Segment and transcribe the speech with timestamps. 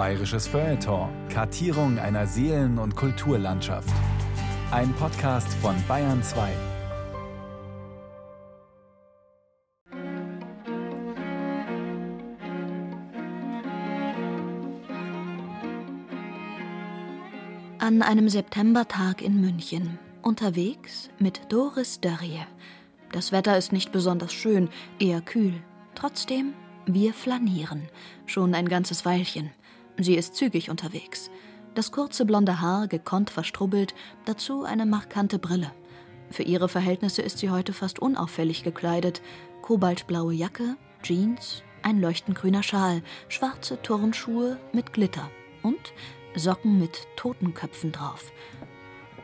[0.00, 1.10] Bayerisches Feuilleton.
[1.28, 3.92] Kartierung einer Seelen- und Kulturlandschaft.
[4.70, 6.50] Ein Podcast von Bayern 2.
[17.78, 22.40] An einem Septembertag in München, unterwegs mit Doris Dörrie.
[23.12, 25.62] Das Wetter ist nicht besonders schön, eher kühl.
[25.94, 26.54] Trotzdem,
[26.86, 27.82] wir flanieren.
[28.24, 29.50] Schon ein ganzes Weilchen.
[29.98, 31.30] Sie ist zügig unterwegs.
[31.74, 33.94] Das kurze blonde Haar gekonnt verstrubbelt,
[34.24, 35.72] dazu eine markante Brille.
[36.30, 39.20] Für ihre Verhältnisse ist sie heute fast unauffällig gekleidet.
[39.62, 45.30] Kobaltblaue Jacke, Jeans, ein leuchtend grüner Schal, schwarze Turnschuhe mit Glitter
[45.62, 45.92] und
[46.36, 48.32] Socken mit Totenköpfen drauf.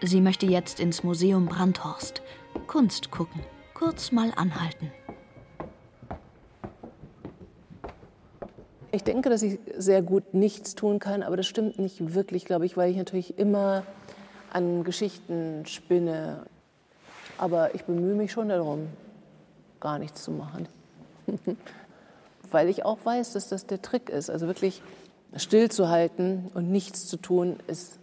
[0.02, 2.22] Sie möchte jetzt ins Museum Brandhorst.
[2.66, 3.40] Kunst gucken,
[3.74, 4.90] kurz mal anhalten.
[8.92, 12.66] Ich denke, dass ich sehr gut nichts tun kann, aber das stimmt nicht wirklich, glaube
[12.66, 13.82] ich, weil ich natürlich immer
[14.52, 16.46] an Geschichten spinne.
[17.38, 18.88] Aber ich bemühe mich schon darum,
[19.80, 20.68] gar nichts zu machen.
[22.50, 24.30] weil ich auch weiß, dass das der Trick ist.
[24.30, 24.82] Also wirklich
[25.36, 27.98] stillzuhalten und nichts zu tun, ist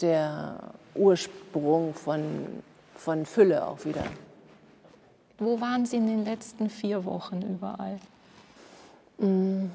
[0.00, 2.22] der Ursprung von,
[2.94, 4.04] von Fülle auch wieder.
[5.38, 7.98] Wo waren Sie in den letzten vier Wochen überall?
[9.18, 9.66] Mm,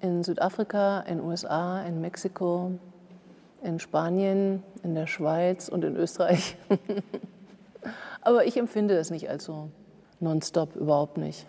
[0.00, 2.72] in Südafrika, in USA, in Mexiko,
[3.62, 6.56] in Spanien, in der Schweiz und in Österreich.
[8.22, 9.70] Aber ich empfinde das nicht als so
[10.20, 11.46] nonstop, überhaupt nicht.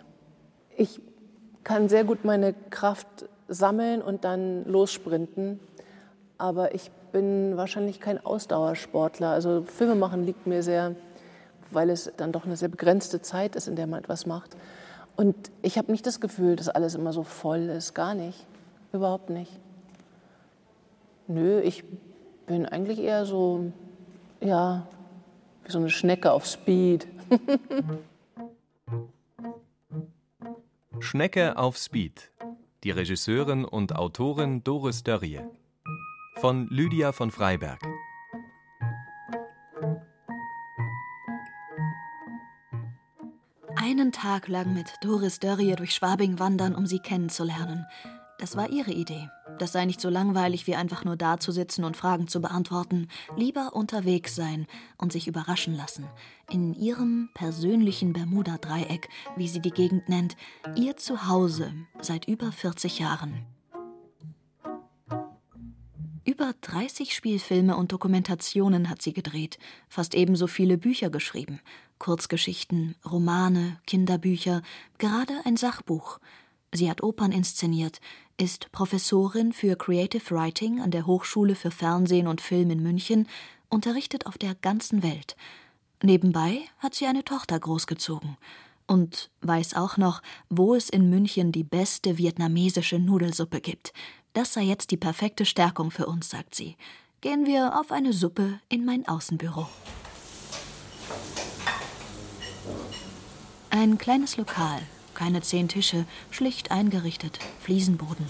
[0.76, 1.00] Ich
[1.64, 5.60] kann sehr gut meine Kraft sammeln und dann lossprinten.
[6.38, 9.28] Aber ich bin wahrscheinlich kein Ausdauersportler.
[9.28, 10.96] Also Filme machen liegt mir sehr,
[11.70, 14.56] weil es dann doch eine sehr begrenzte Zeit ist, in der man etwas macht.
[15.16, 17.94] Und ich habe nicht das Gefühl, dass alles immer so voll ist.
[17.94, 18.46] Gar nicht.
[18.92, 19.52] Überhaupt nicht.
[21.28, 21.84] Nö, ich
[22.46, 23.72] bin eigentlich eher so,
[24.40, 24.86] ja,
[25.64, 27.06] wie so eine Schnecke auf Speed.
[31.00, 32.30] Schnecke auf Speed.
[32.84, 35.40] Die Regisseurin und Autorin Doris Dörrie.
[36.36, 37.80] Von Lydia von Freiberg.
[43.92, 47.84] Einen Tag lang mit Doris Dörrie durch Schwabing wandern, um sie kennenzulernen.
[48.38, 49.28] Das war ihre Idee.
[49.58, 53.08] Das sei nicht so langweilig, wie einfach nur dazusitzen und Fragen zu beantworten.
[53.36, 54.66] Lieber unterwegs sein
[54.96, 56.06] und sich überraschen lassen.
[56.50, 60.38] In ihrem persönlichen Bermuda-Dreieck, wie sie die Gegend nennt,
[60.74, 63.44] ihr Zuhause seit über 40 Jahren.
[66.24, 69.58] Über 30 Spielfilme und Dokumentationen hat sie gedreht,
[69.88, 71.60] fast ebenso viele Bücher geschrieben.
[72.02, 74.62] Kurzgeschichten, Romane, Kinderbücher,
[74.98, 76.18] gerade ein Sachbuch.
[76.72, 78.00] Sie hat Opern inszeniert,
[78.36, 83.28] ist Professorin für Creative Writing an der Hochschule für Fernsehen und Film in München,
[83.68, 85.36] unterrichtet auf der ganzen Welt.
[86.02, 88.36] Nebenbei hat sie eine Tochter großgezogen
[88.88, 93.92] und weiß auch noch, wo es in München die beste vietnamesische Nudelsuppe gibt.
[94.32, 96.76] Das sei jetzt die perfekte Stärkung für uns, sagt sie.
[97.20, 99.68] Gehen wir auf eine Suppe in mein Außenbüro.
[103.74, 104.80] Ein kleines Lokal,
[105.14, 108.28] keine zehn Tische, schlicht eingerichtet, Fliesenboden.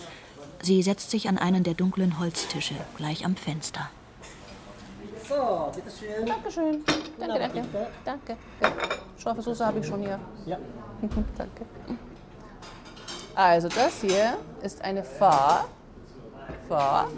[0.62, 3.91] Sie setzt sich an einen der dunklen Holztische, gleich am Fenster.
[5.28, 6.26] So, bitteschön.
[6.26, 6.84] Dankeschön.
[7.19, 7.88] Danke, danke.
[8.04, 8.36] Danke.
[9.19, 10.20] Scharfe Soße habe ich schon hier.
[10.47, 10.58] Ja.
[11.36, 11.66] danke.
[13.34, 15.64] Also das hier ist eine Pho.
[16.69, 17.09] Pho.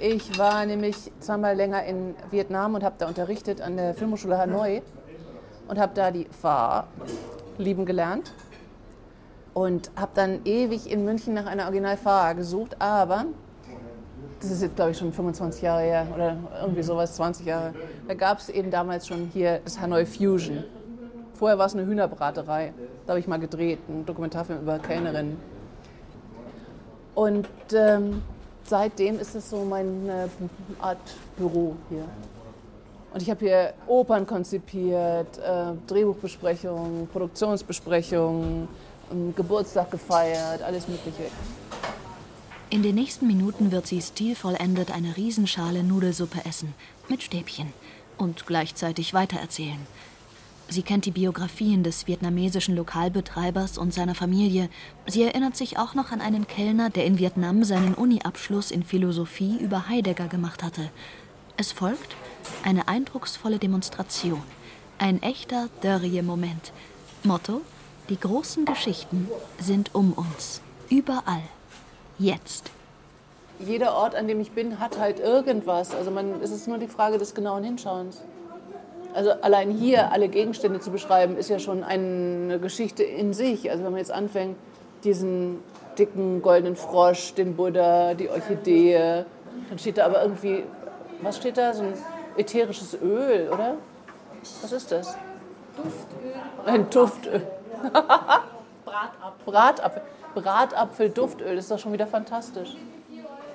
[0.00, 4.82] Ich war nämlich zweimal länger in Vietnam und habe da unterrichtet an der Filmhochschule Hanoi
[5.68, 6.84] und habe da die Pho
[7.58, 8.32] lieben gelernt
[9.54, 13.26] und habe dann ewig in München nach einer Original Pho gesucht, aber
[14.40, 17.74] das ist jetzt glaube ich schon 25 Jahre her oder irgendwie sowas, 20 Jahre.
[18.06, 20.64] Da gab es eben damals schon hier das Hanoi Fusion.
[21.34, 22.72] Vorher war es eine Hühnerbraterei.
[23.06, 25.36] Da habe ich mal gedreht, einen Dokumentarfilm über Kellnerinnen.
[27.14, 28.22] Und ähm,
[28.64, 30.28] seitdem ist es so meine
[30.80, 30.98] Art
[31.36, 32.04] Büro hier.
[33.14, 38.66] Und ich habe hier Opern konzipiert, äh, Drehbuchbesprechungen, Produktionsbesprechungen,
[39.12, 41.30] ähm, Geburtstag gefeiert, alles Mögliche.
[42.70, 46.74] In den nächsten Minuten wird sie stilvollendet eine Riesenschale Nudelsuppe essen,
[47.08, 47.72] mit Stäbchen,
[48.18, 49.78] und gleichzeitig weitererzählen.
[50.68, 54.68] Sie kennt die Biografien des vietnamesischen Lokalbetreibers und seiner Familie.
[55.06, 59.56] Sie erinnert sich auch noch an einen Kellner, der in Vietnam seinen Uni-Abschluss in Philosophie
[59.60, 60.90] über Heidegger gemacht hatte.
[61.56, 62.16] Es folgt
[62.64, 64.42] eine eindrucksvolle Demonstration.
[64.98, 66.72] Ein echter Dörrie-Moment.
[67.22, 67.60] Motto:
[68.08, 69.28] Die großen Geschichten
[69.60, 70.60] sind um uns.
[70.90, 71.42] Überall.
[72.18, 72.70] jetzt.
[73.58, 75.94] Jeder Ort, an dem ich bin, hat halt irgendwas.
[75.94, 78.22] Also man, es ist nur die Frage des genauen Hinschauens.
[79.14, 83.70] Also allein hier alle Gegenstände zu beschreiben, ist ja schon eine Geschichte in sich.
[83.70, 84.56] Also wenn man jetzt anfängt,
[85.04, 85.60] diesen
[85.98, 89.24] dicken goldenen Frosch, den Buddha, die Orchidee,
[89.68, 90.64] dann steht da aber irgendwie,
[91.22, 91.72] was steht da?
[91.74, 91.94] So ein
[92.36, 93.76] ätherisches Öl, oder?
[94.62, 95.16] Was ist das?
[95.76, 96.34] Duftöl.
[96.66, 97.46] Ein Duftöl.
[98.84, 99.44] Bratapfel.
[99.44, 100.02] Bratapfel.
[100.34, 102.70] Bratapfel, Duftöl, das ist doch schon wieder fantastisch.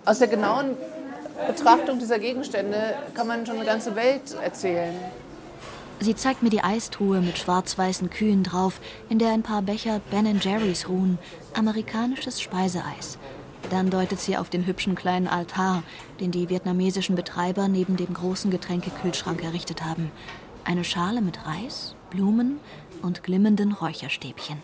[0.05, 0.77] Aus der genauen
[1.47, 4.95] Betrachtung dieser Gegenstände kann man schon eine ganze Welt erzählen.
[6.01, 8.79] Sie zeigt mir die Eistruhe mit schwarz-weißen Kühen drauf,
[9.09, 11.19] in der ein paar Becher Ben Jerry's ruhen,
[11.53, 13.17] amerikanisches Speiseeis.
[13.69, 15.83] Dann deutet sie auf den hübschen kleinen Altar,
[16.19, 20.11] den die vietnamesischen Betreiber neben dem großen Getränkekühlschrank errichtet haben.
[20.65, 22.59] Eine Schale mit Reis, Blumen
[23.03, 24.57] und glimmenden Räucherstäbchen.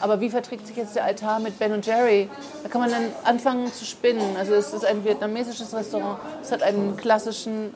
[0.00, 2.28] Aber wie verträgt sich jetzt der Altar mit Ben und Jerry?
[2.62, 4.36] Da kann man dann anfangen zu spinnen.
[4.36, 6.18] Also es ist ein vietnamesisches Restaurant.
[6.42, 7.72] Es hat einen klassischen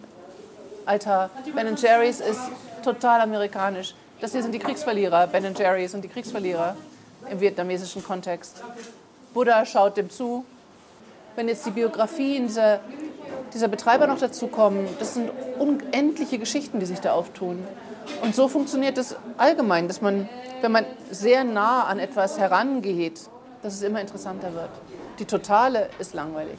[0.85, 1.31] Altar.
[1.55, 2.41] Ben Jerry's ist
[2.83, 3.95] total amerikanisch.
[4.21, 5.27] Das hier sind die Kriegsverlierer.
[5.29, 6.77] Ben Jerry's sind die Kriegsverlierer
[7.31, 8.63] im vietnamesischen Kontext.
[9.35, 10.45] Buddha schaut dem zu.
[11.37, 12.81] Wenn jetzt die Biografien dieser,
[13.53, 17.63] dieser Betreiber noch dazukommen, das sind unendliche Geschichten, die sich da auftun.
[18.23, 20.29] Und so funktioniert es allgemein, dass man,
[20.63, 23.21] wenn man sehr nah an etwas herangeht,
[23.63, 24.71] dass es immer interessanter wird.
[25.19, 26.59] Die Totale ist langweilig.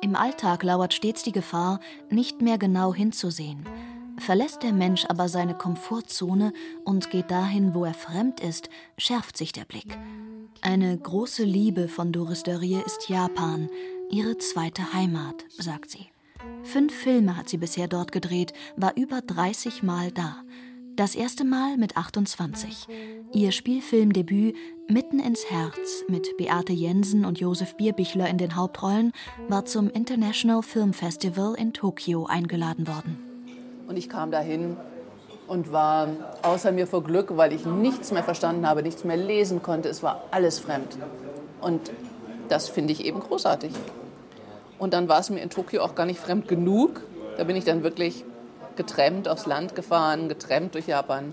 [0.00, 1.80] Im Alltag lauert stets die Gefahr,
[2.10, 3.64] nicht mehr genau hinzusehen.
[4.28, 6.52] Verlässt der Mensch aber seine Komfortzone
[6.84, 9.96] und geht dahin, wo er fremd ist, schärft sich der Blick.
[10.60, 13.70] Eine große Liebe von Doris Dörrie ist Japan,
[14.10, 16.08] ihre zweite Heimat, sagt sie.
[16.62, 20.42] Fünf Filme hat sie bisher dort gedreht, war über 30 Mal da.
[20.94, 22.86] Das erste Mal mit 28.
[23.32, 24.54] Ihr Spielfilmdebüt
[24.88, 29.12] Mitten ins Herz mit Beate Jensen und Josef Bierbichler in den Hauptrollen
[29.48, 33.27] war zum International Film Festival in Tokio eingeladen worden.
[33.88, 34.76] Und ich kam dahin
[35.46, 36.08] und war
[36.42, 39.88] außer mir vor Glück, weil ich nichts mehr verstanden habe, nichts mehr lesen konnte.
[39.88, 40.98] Es war alles fremd.
[41.62, 41.90] Und
[42.50, 43.72] das finde ich eben großartig.
[44.78, 47.00] Und dann war es mir in Tokio auch gar nicht fremd genug.
[47.38, 48.24] Da bin ich dann wirklich
[48.76, 51.32] getrennt aufs Land gefahren, getrennt durch Japan.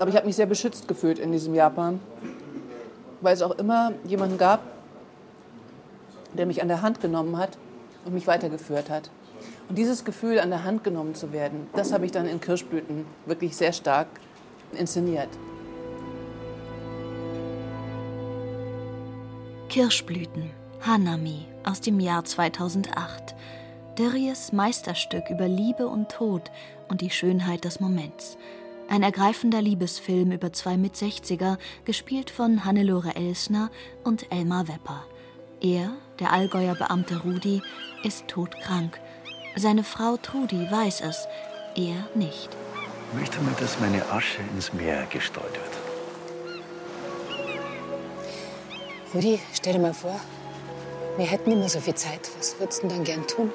[0.00, 2.00] Aber ich habe mich sehr beschützt gefühlt in diesem Japan,
[3.20, 4.60] weil es auch immer jemanden gab,
[6.32, 7.56] der mich an der Hand genommen hat
[8.04, 9.08] und mich weitergeführt hat.
[9.72, 13.06] Und dieses Gefühl, an der Hand genommen zu werden, das habe ich dann in Kirschblüten
[13.24, 14.06] wirklich sehr stark
[14.78, 15.30] inszeniert.
[19.70, 20.50] Kirschblüten,
[20.82, 23.34] Hanami aus dem Jahr 2008.
[23.96, 26.50] Derries Meisterstück über Liebe und Tod
[26.88, 28.36] und die Schönheit des Moments.
[28.90, 33.70] Ein ergreifender Liebesfilm über zwei Mitsechziger, gespielt von Hannelore Elsner
[34.04, 35.06] und Elmar Wepper.
[35.62, 37.62] Er, der Allgäuer Beamte Rudi,
[38.04, 39.00] ist todkrank
[39.56, 41.28] seine Frau Trudi weiß es,
[41.74, 42.48] er nicht.
[43.12, 45.82] Ich möchte mal, dass meine Asche ins Meer gestreut wird.
[49.14, 50.18] Rudi, stell dir mal vor,
[51.18, 52.30] wir hätten immer so viel Zeit.
[52.38, 53.52] Was würdest du denn dann gern tun?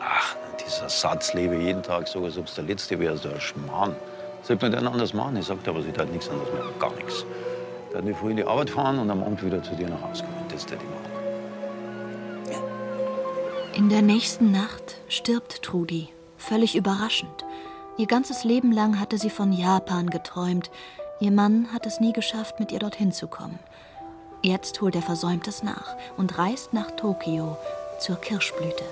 [0.00, 0.34] Ach,
[0.64, 3.94] dieser Satz, lebe jeden Tag so, als ob es der letzte wäre, so ein Schmarrn.
[4.42, 5.36] Sollte man denn anders machen?
[5.36, 7.26] Ich sagte aber, sie tat nichts anderes mehr, gar nichts.
[7.92, 10.44] Dann früh in die Arbeit fahren und am Abend wieder zu dir nach Hause kommen.
[10.48, 11.15] Das ist der die machen.
[13.76, 17.44] In der nächsten Nacht stirbt Trudi, völlig überraschend.
[17.98, 20.70] Ihr ganzes Leben lang hatte sie von Japan geträumt.
[21.20, 23.58] Ihr Mann hat es nie geschafft, mit ihr dorthin zu kommen.
[24.40, 27.58] Jetzt holt er Versäumtes nach und reist nach Tokio
[28.00, 28.84] zur Kirschblüte.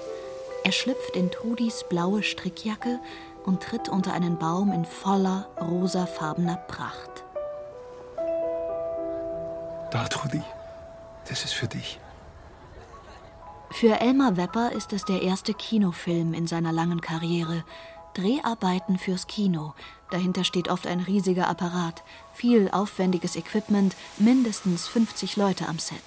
[0.64, 3.00] Er schlüpft in Trudis blaue Strickjacke
[3.46, 7.24] und tritt unter einen Baum in voller rosafarbener Pracht.
[9.90, 10.42] Da, Trudi,
[11.26, 11.98] das ist für dich.
[13.74, 17.64] Für Elmar Wepper ist es der erste Kinofilm in seiner langen Karriere.
[18.14, 19.74] Dreharbeiten fürs Kino.
[20.12, 22.04] Dahinter steht oft ein riesiger Apparat,
[22.34, 25.98] viel aufwendiges Equipment, mindestens 50 Leute am Set.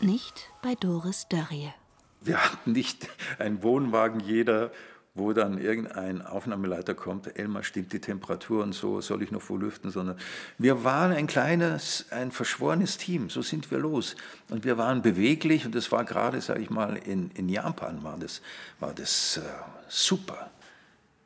[0.00, 1.72] Nicht bei Doris Dörrie.
[2.20, 4.70] Wir hatten nicht einen Wohnwagen jeder
[5.14, 9.90] wo dann irgendein Aufnahmeleiter kommt, Elmar stimmt die Temperatur und so, soll ich noch vorlüften,
[9.90, 10.16] sondern
[10.58, 14.16] wir waren ein kleines, ein verschworenes Team, so sind wir los.
[14.48, 18.16] Und wir waren beweglich und das war gerade, sage ich mal, in, in Japan war
[18.18, 18.40] das,
[18.80, 19.40] war das äh,
[19.88, 20.50] super.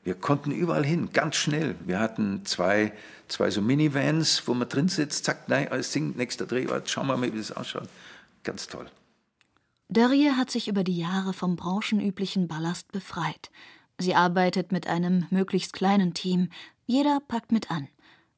[0.04, 1.76] Wir konnten überall hin, ganz schnell.
[1.84, 2.92] Wir hatten zwei,
[3.28, 7.16] zwei so Minivans, wo man drin sitzt, zack, nein, alles singt, nächster Drehort, schauen wir
[7.16, 7.88] mal, wie das ausschaut.
[8.42, 8.86] Ganz toll.
[9.92, 13.50] Dörrie hat sich über die Jahre vom branchenüblichen Ballast befreit.
[13.98, 16.48] Sie arbeitet mit einem möglichst kleinen Team.
[16.86, 17.88] Jeder packt mit an.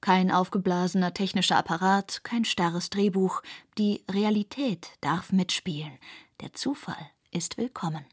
[0.00, 3.40] Kein aufgeblasener technischer Apparat, kein starres Drehbuch.
[3.78, 5.92] Die Realität darf mitspielen.
[6.40, 6.96] Der Zufall
[7.30, 8.04] ist willkommen.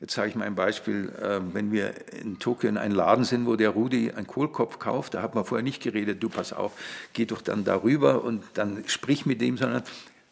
[0.00, 1.12] Jetzt sage ich mal ein Beispiel.
[1.22, 5.14] Ähm, wenn wir in Tokio in einem Laden sind, wo der Rudi einen Kohlkopf kauft,
[5.14, 6.72] da hat man vorher nicht geredet, du pass auf,
[7.12, 9.84] geh doch dann darüber und dann sprich mit dem, sondern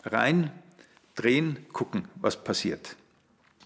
[0.02, 0.50] rein,
[1.16, 2.96] drehen, gucken, was passiert.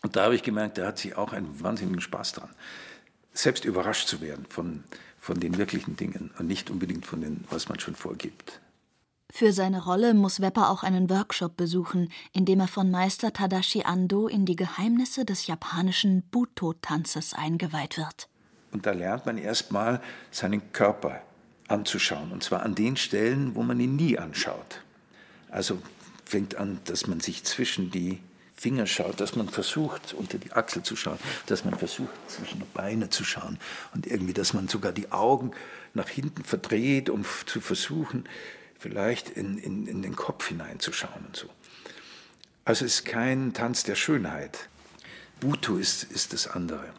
[0.03, 2.51] Und da habe ich gemerkt, der hat sich auch einen wahnsinnigen Spaß dran,
[3.33, 4.85] selbst überrascht zu werden von,
[5.19, 8.61] von den wirklichen Dingen und nicht unbedingt von dem, was man schon vorgibt.
[9.33, 13.85] Für seine Rolle muss Wepper auch einen Workshop besuchen, in dem er von Meister Tadashi
[13.85, 18.29] Ando in die Geheimnisse des japanischen Buto-Tanzes eingeweiht wird.
[18.73, 21.23] Und da lernt man erstmal seinen Körper
[21.69, 24.83] anzuschauen, und zwar an den Stellen, wo man ihn nie anschaut.
[25.49, 25.79] Also
[26.31, 28.21] fängt an, dass man sich zwischen die
[28.57, 32.67] Finger schaut, dass man versucht, unter die Achsel zu schauen, dass man versucht, zwischen die
[32.75, 33.59] Beine zu schauen
[33.95, 35.53] und irgendwie, dass man sogar die Augen
[35.95, 38.29] nach hinten verdreht, um zu versuchen,
[38.79, 41.49] vielleicht in, in, in den Kopf hineinzuschauen und so.
[42.65, 44.69] Also es ist kein Tanz der Schönheit.
[45.41, 46.93] Buto ist, ist das andere.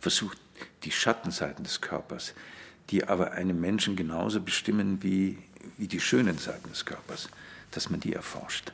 [0.00, 0.38] Versucht
[0.82, 2.34] die Schattenseiten des Körpers,
[2.90, 5.38] die aber einen Menschen genauso bestimmen wie,
[5.78, 7.28] wie die schönen Seiten des Körpers,
[7.74, 8.72] dass man die erforscht.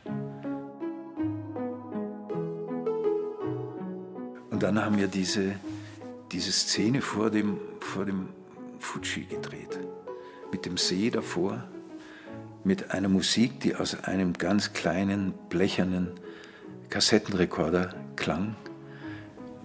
[4.50, 5.54] Und dann haben wir diese,
[6.32, 8.28] diese Szene vor dem, vor dem
[8.78, 9.78] Fuji gedreht,
[10.52, 11.64] mit dem See davor,
[12.62, 16.10] mit einer Musik, die aus einem ganz kleinen, blechernen
[16.90, 18.54] Kassettenrekorder klang,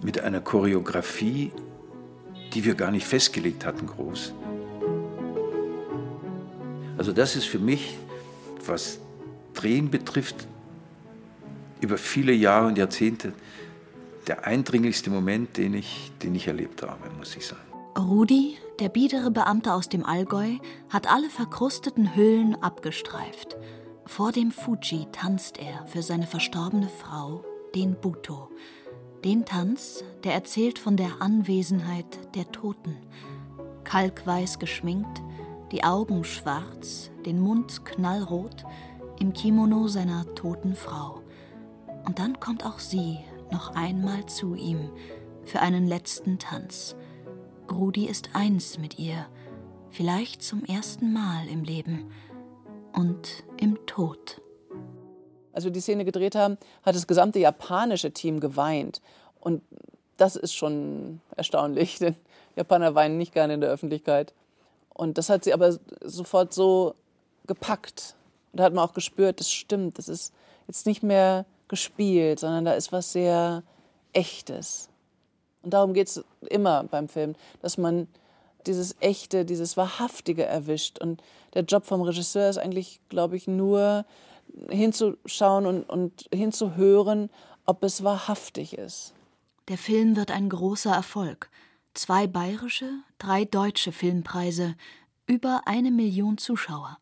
[0.02, 1.52] mit einer Choreografie,
[2.54, 4.32] die wir gar nicht festgelegt hatten, groß.
[6.96, 7.98] Also das ist für mich,
[8.64, 8.98] was
[9.56, 10.46] Drehen betrifft,
[11.80, 13.32] über viele Jahre und Jahrzehnte
[14.26, 17.60] der eindringlichste Moment, den ich, den ich erlebt habe, muss ich sagen.
[17.98, 20.56] Rudi, der biedere Beamte aus dem Allgäu,
[20.88, 23.56] hat alle verkrusteten Hüllen abgestreift.
[24.04, 27.44] Vor dem Fuji tanzt er für seine verstorbene Frau,
[27.74, 28.50] den Buto.
[29.24, 32.96] Den Tanz, der erzählt von der Anwesenheit der Toten.
[33.84, 35.22] Kalkweiß geschminkt,
[35.72, 38.64] die Augen schwarz, den Mund knallrot,
[39.20, 41.22] im Kimono seiner toten Frau.
[42.04, 43.18] Und dann kommt auch sie
[43.50, 44.90] noch einmal zu ihm
[45.44, 46.96] für einen letzten Tanz.
[47.70, 49.26] Rudi ist eins mit ihr,
[49.90, 52.10] vielleicht zum ersten Mal im Leben
[52.92, 54.40] und im Tod.
[55.52, 59.00] Als wir die Szene gedreht haben, hat das gesamte japanische Team geweint.
[59.40, 59.62] Und
[60.16, 62.16] das ist schon erstaunlich, denn
[62.56, 64.34] Japaner weinen nicht gerne in der Öffentlichkeit.
[64.92, 66.94] Und das hat sie aber sofort so
[67.46, 68.15] gepackt.
[68.56, 70.32] Und da hat man auch gespürt, das stimmt, das ist
[70.66, 73.62] jetzt nicht mehr gespielt, sondern da ist was sehr
[74.14, 74.88] Echtes.
[75.62, 78.08] Und darum geht es immer beim Film, dass man
[78.66, 80.98] dieses Echte, dieses Wahrhaftige erwischt.
[80.98, 81.22] Und
[81.52, 84.06] der Job vom Regisseur ist eigentlich, glaube ich, nur
[84.70, 87.28] hinzuschauen und, und hinzuhören,
[87.66, 89.12] ob es wahrhaftig ist.
[89.68, 91.50] Der Film wird ein großer Erfolg.
[91.92, 94.76] Zwei bayerische, drei deutsche Filmpreise,
[95.26, 96.96] über eine Million Zuschauer.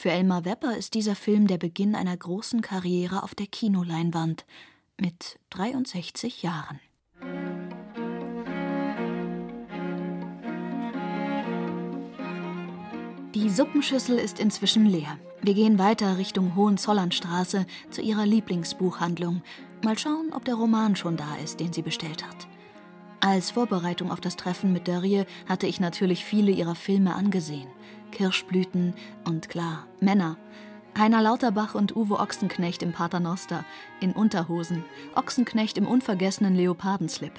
[0.00, 4.46] Für Elmar Wepper ist dieser Film der Beginn einer großen Karriere auf der Kinoleinwand
[4.98, 6.80] mit 63 Jahren.
[13.34, 15.18] Die Suppenschüssel ist inzwischen leer.
[15.42, 19.42] Wir gehen weiter Richtung Hohenzollernstraße zu ihrer Lieblingsbuchhandlung.
[19.84, 22.48] Mal schauen, ob der Roman schon da ist, den sie bestellt hat.
[23.20, 27.68] Als Vorbereitung auf das Treffen mit Dörrie hatte ich natürlich viele ihrer Filme angesehen.
[28.10, 30.36] Kirschblüten und klar, Männer.
[30.98, 33.64] Heiner Lauterbach und Uwe Ochsenknecht im Paternoster,
[34.00, 37.32] in Unterhosen, Ochsenknecht im unvergessenen Leopardenslip.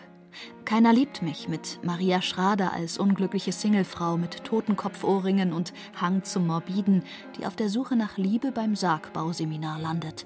[0.66, 7.04] Keiner liebt mich mit Maria Schrader als unglückliche Singlefrau mit Totenkopfohrringen und Hang zum Morbiden,
[7.38, 10.26] die auf der Suche nach Liebe beim Sargbauseminar landet.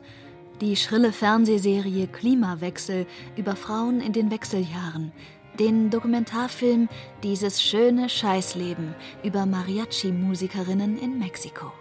[0.62, 5.12] Die schrille Fernsehserie Klimawechsel über Frauen in den Wechseljahren,
[5.59, 6.89] den Dokumentarfilm
[7.24, 8.93] Dieses schöne Scheißleben
[9.24, 11.71] über Mariachi-Musikerinnen in Mexiko.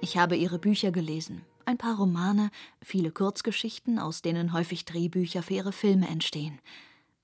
[0.00, 2.50] Ich habe ihre Bücher gelesen, ein paar Romane,
[2.82, 6.60] viele Kurzgeschichten, aus denen häufig Drehbücher für ihre Filme entstehen.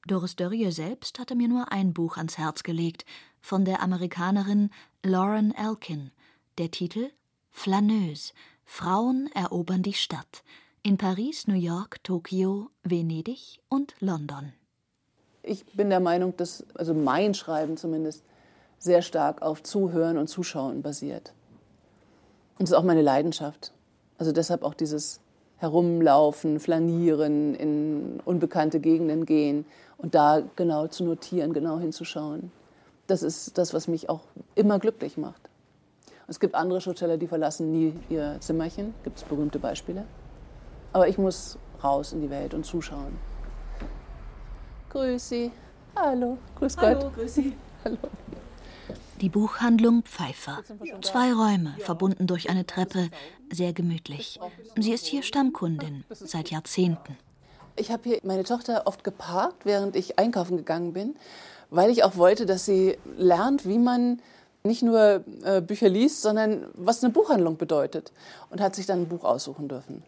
[0.07, 3.05] Doris Dörrie selbst hatte mir nur ein Buch ans Herz gelegt,
[3.41, 4.71] von der Amerikanerin
[5.03, 6.11] Lauren Elkin.
[6.59, 7.11] Der Titel
[7.51, 8.33] Flaneuse.
[8.65, 10.43] Frauen erobern die Stadt.
[10.83, 14.53] In Paris, New York, Tokio, Venedig und London
[15.43, 18.23] ich bin der Meinung, dass, also mein Schreiben zumindest,
[18.79, 21.33] sehr stark auf Zuhören und Zuschauen basiert.
[22.59, 23.73] Und das ist auch meine Leidenschaft.
[24.19, 25.21] Also deshalb auch dieses
[25.59, 29.67] Herumlaufen, Flanieren, in unbekannte Gegenden gehen
[29.99, 32.51] und da genau zu notieren, genau hinzuschauen.
[33.07, 34.23] Das ist das, was mich auch
[34.55, 35.51] immer glücklich macht.
[36.29, 38.95] Es gibt andere Schriftsteller, die verlassen nie ihr Zimmerchen.
[39.03, 40.05] Gibt es berühmte Beispiele.
[40.93, 43.30] Aber ich muss raus in die Welt und zuschauen.
[44.91, 45.53] Grüß Sie.
[45.95, 46.37] Hallo.
[46.59, 46.97] Grüß Gott.
[46.97, 47.57] Hallo, grüß Sie.
[47.85, 47.97] Hallo.
[49.21, 50.65] Die Buchhandlung Pfeiffer.
[51.03, 53.11] Zwei Räume, verbunden durch eine Treppe,
[53.53, 54.41] sehr gemütlich.
[54.77, 57.17] Sie ist hier Stammkundin seit Jahrzehnten.
[57.77, 61.15] Ich habe hier meine Tochter oft geparkt, während ich einkaufen gegangen bin,
[61.71, 64.21] weil ich auch wollte, dass sie lernt, wie man
[64.65, 68.11] nicht nur äh, Bücher liest, sondern was eine Buchhandlung bedeutet.
[68.51, 70.03] Und hat sich dann ein Buch aussuchen dürfen.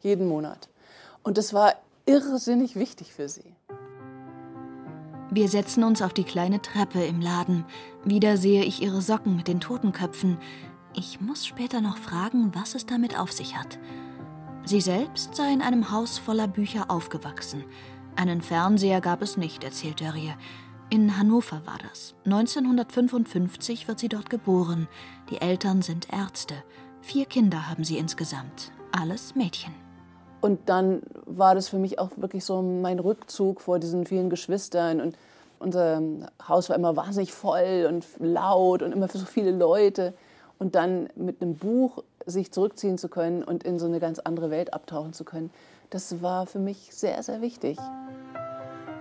[0.00, 0.68] Jeden Monat.
[1.22, 1.74] Und das war
[2.06, 3.54] irrsinnig wichtig für sie.
[5.34, 7.64] Wir setzen uns auf die kleine Treppe im Laden.
[8.04, 10.36] Wieder sehe ich ihre Socken mit den Totenköpfen.
[10.94, 13.78] Ich muss später noch fragen, was es damit auf sich hat.
[14.66, 17.64] Sie selbst sei in einem Haus voller Bücher aufgewachsen.
[18.14, 20.34] Einen Fernseher gab es nicht, erzählt Dörrie.
[20.90, 22.14] In Hannover war das.
[22.26, 24.86] 1955 wird sie dort geboren.
[25.30, 26.62] Die Eltern sind Ärzte.
[27.00, 28.70] Vier Kinder haben sie insgesamt.
[28.92, 29.81] Alles Mädchen.
[30.42, 35.00] Und dann war das für mich auch wirklich so mein Rückzug vor diesen vielen Geschwistern.
[35.00, 35.16] Und
[35.60, 36.02] unser
[36.46, 40.12] Haus war immer wahnsinnig voll und laut und immer für so viele Leute.
[40.58, 44.50] Und dann mit einem Buch sich zurückziehen zu können und in so eine ganz andere
[44.50, 45.50] Welt abtauchen zu können,
[45.90, 47.78] das war für mich sehr, sehr wichtig.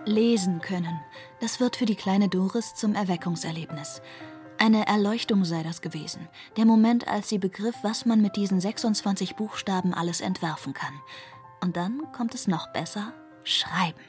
[0.05, 0.99] Lesen können.
[1.39, 4.01] Das wird für die kleine Doris zum Erweckungserlebnis.
[4.63, 6.27] Eine Erleuchtung sei das gewesen.
[6.55, 10.93] Der Moment, als sie begriff, was man mit diesen 26 Buchstaben alles entwerfen kann.
[11.61, 13.13] Und dann kommt es noch besser:
[13.43, 13.99] Schreiben.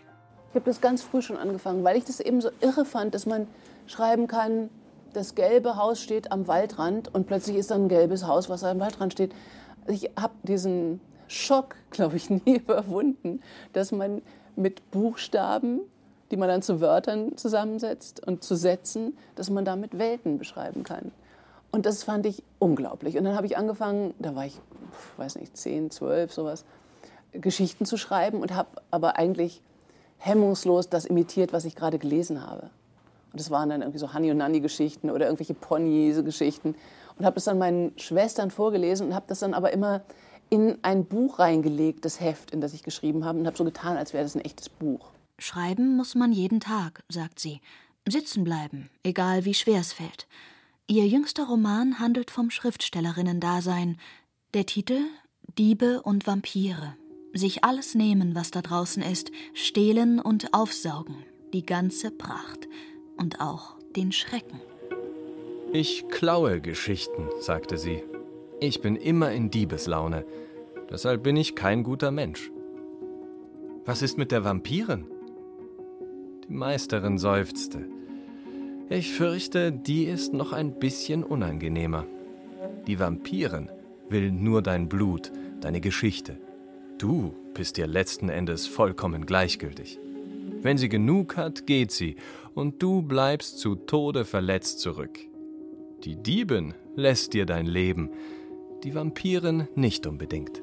[0.51, 3.25] Ich habe das ganz früh schon angefangen, weil ich das eben so irre fand, dass
[3.27, 3.47] man
[3.87, 4.69] schreiben kann,
[5.13, 8.81] das gelbe Haus steht am Waldrand und plötzlich ist dann ein gelbes Haus, was am
[8.81, 9.33] Waldrand steht.
[9.87, 13.41] Ich habe diesen Schock, glaube ich, nie überwunden,
[13.73, 14.23] dass man
[14.57, 15.81] mit Buchstaben,
[16.31, 21.13] die man dann zu Wörtern zusammensetzt und zu Sätzen, dass man damit Welten beschreiben kann.
[21.71, 23.17] Und das fand ich unglaublich.
[23.17, 24.61] Und dann habe ich angefangen, da war ich,
[25.17, 26.65] weiß nicht, 10, 12, sowas,
[27.33, 29.63] Geschichten zu schreiben und habe aber eigentlich
[30.19, 32.71] hemmungslos das imitiert, was ich gerade gelesen habe.
[33.33, 36.75] Und das waren dann irgendwie so Honey und Nanny Geschichten oder irgendwelche Pony-Geschichten.
[37.19, 40.03] Und habe das dann meinen Schwestern vorgelesen und habe das dann aber immer
[40.51, 43.97] in ein Buch reingelegt, das Heft, in das ich geschrieben habe, und habe so getan,
[43.97, 45.11] als wäre das ein echtes Buch.
[45.39, 47.61] Schreiben muss man jeden Tag, sagt sie.
[48.07, 50.27] Sitzen bleiben, egal wie schwer es fällt.
[50.87, 53.99] Ihr jüngster Roman handelt vom Schriftstellerinnen-Dasein.
[54.53, 55.01] Der Titel
[55.57, 56.97] Diebe und Vampire.
[57.35, 61.17] Sich alles nehmen, was da draußen ist, stehlen und aufsaugen.
[61.53, 62.69] Die ganze Pracht.
[63.17, 64.61] Und auch den Schrecken.
[65.73, 68.03] Ich klaue Geschichten, sagte sie.
[68.61, 70.27] Ich bin immer in Diebeslaune.
[70.91, 72.51] Deshalb bin ich kein guter Mensch.
[73.85, 75.07] Was ist mit der Vampirin?
[76.47, 77.87] Die Meisterin seufzte.
[78.91, 82.07] Ich fürchte, die ist noch ein bisschen unangenehmer.
[82.87, 83.71] Die Vampirin
[84.09, 86.39] will nur dein Blut, deine Geschichte.
[86.99, 89.99] Du bist ihr letzten Endes vollkommen gleichgültig.
[90.63, 92.17] Wenn sie genug hat, geht sie,
[92.55, 95.19] und du bleibst zu Tode verletzt zurück.
[96.05, 98.11] Die Diebin lässt dir dein Leben,
[98.85, 100.61] die Vampirin nicht unbedingt.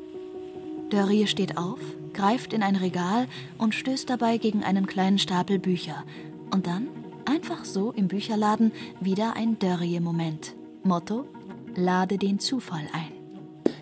[0.89, 1.79] Dörrie steht auf,
[2.13, 6.03] greift in ein Regal und stößt dabei gegen einen kleinen Stapel Bücher.
[6.51, 6.87] Und dann,
[7.25, 10.55] einfach so im Bücherladen, wieder ein Dörrie-Moment.
[10.83, 11.27] Motto:
[11.75, 13.18] Lade den Zufall ein.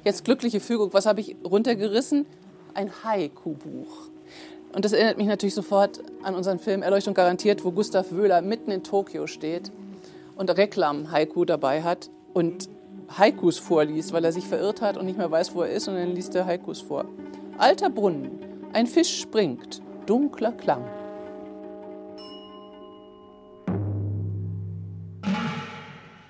[0.08, 2.26] Jetzt glückliche Fügung, was habe ich runtergerissen?
[2.74, 4.08] Ein Haiku-Buch.
[4.74, 8.72] Und das erinnert mich natürlich sofort an unseren Film Erleuchtung garantiert, wo Gustav Wöhler mitten
[8.72, 9.70] in Tokio steht
[10.38, 12.70] und Reklam-Haiku dabei hat und
[13.17, 15.96] Haikus vorliest, weil er sich verirrt hat und nicht mehr weiß, wo er ist, und
[15.96, 17.04] dann liest er Haikus vor.
[17.58, 18.39] Alter Brunnen,
[18.72, 20.86] ein Fisch springt, dunkler Klang.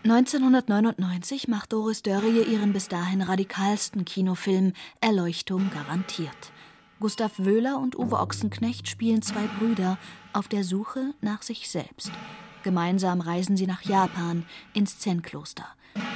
[0.10, 6.54] (1999) macht Doris Dörrie ihren bis dahin radikalsten Kinofilm Erleuchtung garantiert.
[7.02, 9.98] Gustav Wöhler und Uwe Ochsenknecht spielen zwei Brüder
[10.32, 12.14] auf der Suche nach sich selbst.
[12.64, 15.66] Gemeinsam reisen sie nach Japan ins Zen-Kloster.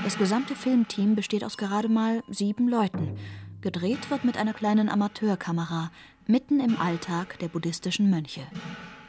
[0.06, 3.17] Das gesamte Filmteam besteht aus gerade mal sieben Leuten.
[3.60, 5.91] Gedreht wird mit einer kleinen Amateurkamera,
[6.27, 8.47] mitten im Alltag der buddhistischen Mönche.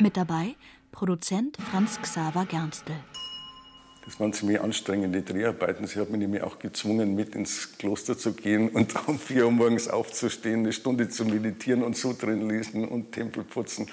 [0.01, 0.57] Mit dabei
[0.91, 2.97] Produzent Franz Xaver Gernstel.
[4.05, 5.87] Das waren ziemlich anstrengende Dreharbeiten.
[5.87, 9.53] Sie hat mich nämlich auch gezwungen, mit ins Kloster zu gehen und um vier Uhr
[9.53, 13.89] morgens aufzustehen, eine Stunde zu meditieren und Sutren lesen und Tempel putzen.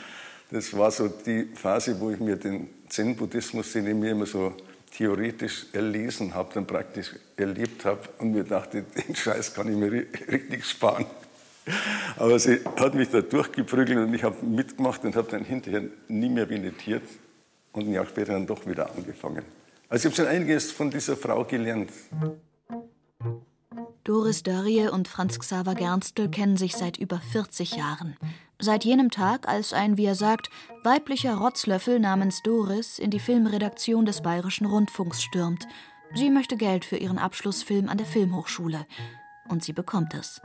[0.51, 4.55] Das war so die Phase, wo ich mir den Zen-Buddhismus, den ich mir immer so
[4.91, 9.91] theoretisch erlesen habe, dann praktisch erlebt habe und mir dachte, den Scheiß kann ich mir
[9.91, 11.05] richtig sparen.
[12.17, 16.29] Aber sie hat mich da durchgeprügelt und ich habe mitgemacht und habe dann hinterher nie
[16.29, 17.03] mehr meditiert
[17.73, 19.43] und ein Jahr später dann doch wieder angefangen.
[19.89, 21.91] Also ich habe schon einiges von dieser Frau gelernt.
[24.03, 28.15] Doris Dörrie und Franz Xaver Gernstel kennen sich seit über 40 Jahren.
[28.59, 30.49] Seit jenem Tag, als ein, wie er sagt,
[30.83, 35.67] weiblicher Rotzlöffel namens Doris in die Filmredaktion des Bayerischen Rundfunks stürmt.
[36.13, 38.85] Sie möchte Geld für ihren Abschlussfilm an der Filmhochschule.
[39.47, 40.41] Und sie bekommt es.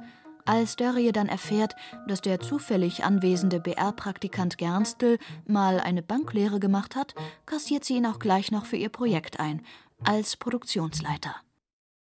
[0.47, 1.75] Als Dörrie dann erfährt,
[2.07, 7.15] dass der zufällig anwesende BR-Praktikant Gernstel mal eine Banklehre gemacht hat,
[7.47, 9.65] kassiert sie ihn auch gleich noch für ihr Projekt ein,
[10.05, 11.35] als Produktionsleiter.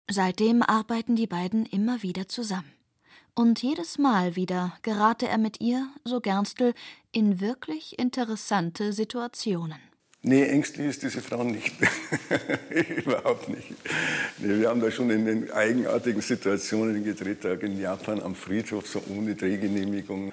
[0.09, 2.73] Seitdem arbeiten die beiden immer wieder zusammen.
[3.35, 6.75] Und jedes Mal wieder gerate er mit ihr, so Gernstel,
[7.11, 9.90] in wirklich interessante Situationen.
[10.23, 11.75] Nee, ängstlich ist diese Frau nicht.
[13.05, 13.75] Überhaupt nicht.
[14.39, 18.87] Nee, wir haben da schon in den eigenartigen Situationen gedreht, da in Japan am Friedhof,
[18.87, 20.33] so ohne Drehgenehmigung.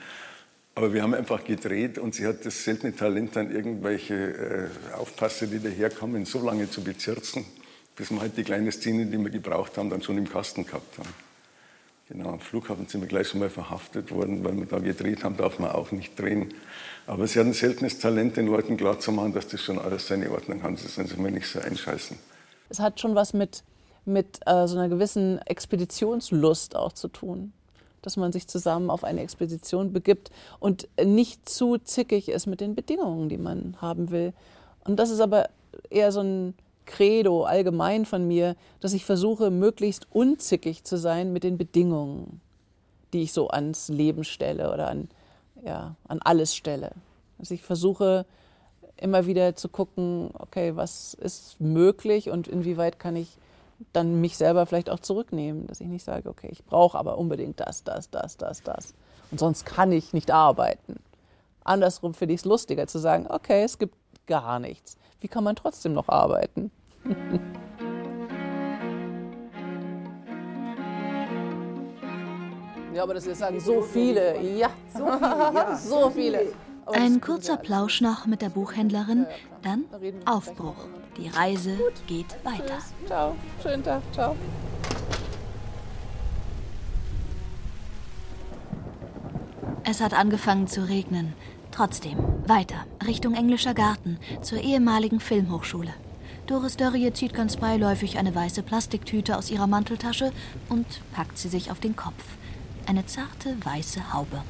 [0.76, 5.48] Aber wir haben einfach gedreht und sie hat das seltene Talent, dann irgendwelche äh, Aufpasser,
[5.48, 7.46] die daherkommen, so lange zu bezirzen,
[7.96, 10.98] bis wir halt die kleine Szene, die wir gebraucht haben, dann schon im Kasten gehabt
[10.98, 11.10] haben.
[12.10, 15.36] Genau, am Flughafen sind wir gleich schon mal verhaftet worden, weil wir da gedreht haben,
[15.36, 16.54] darf man auch nicht drehen.
[17.08, 20.62] Aber sie hat ein seltenes Talent, den Leuten klarzumachen, dass das schon alles seine Ordnung
[20.62, 20.74] hat.
[20.74, 22.18] Das sollen sie mir nicht so einscheißen.
[22.70, 23.64] Es hat schon was mit,
[24.04, 27.54] mit äh, so einer gewissen Expeditionslust auch zu tun.
[28.02, 32.76] Dass man sich zusammen auf eine Expedition begibt und nicht zu zickig ist mit den
[32.76, 34.34] Bedingungen, die man haben will.
[34.84, 35.50] Und das ist aber
[35.90, 41.44] eher so ein Credo allgemein von mir, dass ich versuche, möglichst unzickig zu sein mit
[41.44, 42.42] den Bedingungen,
[43.14, 45.10] die ich so ans Leben stelle oder an,
[45.64, 46.92] ja, an alles stelle.
[47.40, 48.26] Also ich versuche
[48.98, 53.38] immer wieder zu gucken, okay, was ist möglich und inwieweit kann ich
[53.94, 57.60] dann mich selber vielleicht auch zurücknehmen, dass ich nicht sage, okay, ich brauche aber unbedingt
[57.60, 58.94] das, das, das, das, das.
[59.30, 60.96] Und sonst kann ich nicht arbeiten.
[61.64, 64.98] Andersrum finde ich es lustiger zu sagen, okay, es gibt gar nichts.
[65.20, 66.72] Wie kann man trotzdem noch arbeiten?
[72.98, 74.42] Ja, aber das jetzt sagen so viele.
[74.42, 75.54] Ja, so viele.
[75.54, 75.78] Ja.
[75.78, 76.42] so viele.
[76.88, 79.28] Ein kurzer Plausch noch mit der Buchhändlerin,
[79.62, 79.86] dann
[80.26, 80.88] Aufbruch.
[81.16, 82.80] Die Reise geht weiter.
[83.06, 84.36] Ciao, schönen Tag, ciao.
[89.84, 91.36] Es hat angefangen zu regnen.
[91.70, 95.94] Trotzdem, weiter, Richtung Englischer Garten, zur ehemaligen Filmhochschule.
[96.48, 100.32] Doris Dörrie zieht ganz beiläufig eine weiße Plastiktüte aus ihrer Manteltasche
[100.70, 102.24] und packt sie sich auf den Kopf.
[102.88, 104.42] Eine zarte weiße Haube.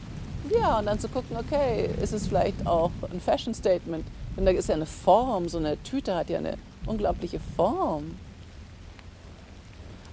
[0.53, 4.05] Ja, und dann zu gucken, okay, ist es vielleicht auch ein Fashion Statement?
[4.37, 8.15] Denn da ist ja eine Form, so eine Tüte hat ja eine unglaubliche Form.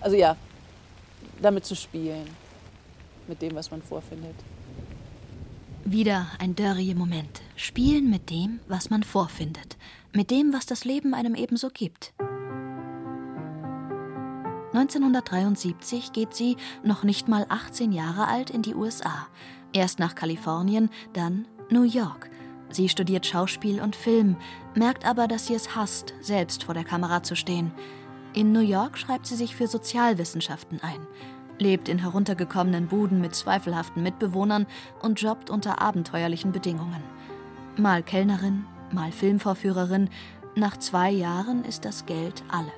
[0.00, 0.36] Also ja,
[1.42, 2.26] damit zu spielen,
[3.28, 4.34] mit dem, was man vorfindet.
[5.84, 7.42] Wieder ein Dörrie-Moment.
[7.56, 9.76] Spielen mit dem, was man vorfindet.
[10.14, 12.14] Mit dem, was das Leben einem ebenso gibt.
[14.74, 19.28] 1973 geht sie, noch nicht mal 18 Jahre alt, in die USA.
[19.72, 22.30] Erst nach Kalifornien, dann New York.
[22.70, 24.36] Sie studiert Schauspiel und Film,
[24.74, 27.72] merkt aber, dass sie es hasst, selbst vor der Kamera zu stehen.
[28.34, 31.06] In New York schreibt sie sich für Sozialwissenschaften ein
[31.58, 34.66] lebt in heruntergekommenen Buden mit zweifelhaften Mitbewohnern
[35.02, 37.02] und jobbt unter abenteuerlichen Bedingungen.
[37.76, 40.10] Mal Kellnerin, mal Filmvorführerin,
[40.56, 42.72] nach zwei Jahren ist das Geld alle.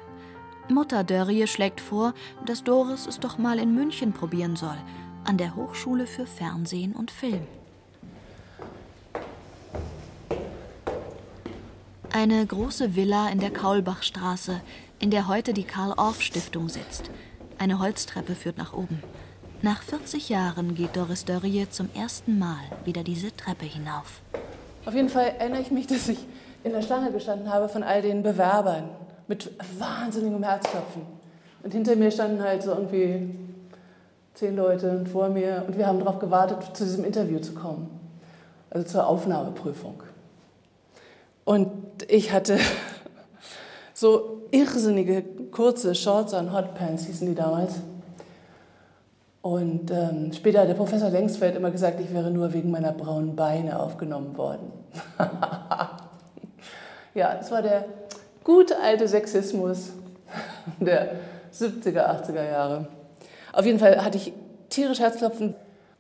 [0.71, 4.77] Mutter Dörrie schlägt vor, dass Doris es doch mal in München probieren soll,
[5.25, 7.47] an der Hochschule für Fernsehen und Film.
[12.13, 14.61] Eine große Villa in der Kaulbachstraße,
[14.99, 17.11] in der heute die Karl-Orff-Stiftung sitzt–
[17.59, 19.03] eine Holztreppe führt nach oben.
[19.63, 24.21] Nach 40 Jahren geht Doris Dörrie zum ersten Mal wieder diese Treppe hinauf.
[24.85, 26.19] Auf jeden Fall erinnere ich mich, dass ich
[26.63, 28.91] in der Schlange gestanden habe von all den Bewerbern
[29.29, 31.03] mit wahnsinnigem Herzklopfen.
[31.63, 33.35] Und hinter mir standen halt so irgendwie
[34.35, 37.89] zehn Leute vor mir und wir haben darauf gewartet, zu diesem Interview zu kommen,
[38.71, 40.03] also zur Aufnahmeprüfung.
[41.45, 41.71] Und
[42.09, 42.59] ich hatte
[43.95, 47.75] so irrsinnige kurze Shorts an Hotpants hießen die damals.
[49.41, 53.37] Und ähm, später hat der Professor Längsfeld immer gesagt, ich wäre nur wegen meiner braunen
[53.37, 54.73] Beine aufgenommen worden.
[57.15, 57.87] ja, das war der
[58.47, 59.91] gute alte Sexismus
[60.79, 61.17] der
[61.53, 62.87] 70er, 80er Jahre.
[63.53, 64.33] Auf jeden Fall hatte ich
[64.69, 65.57] tierisch Herzklopfen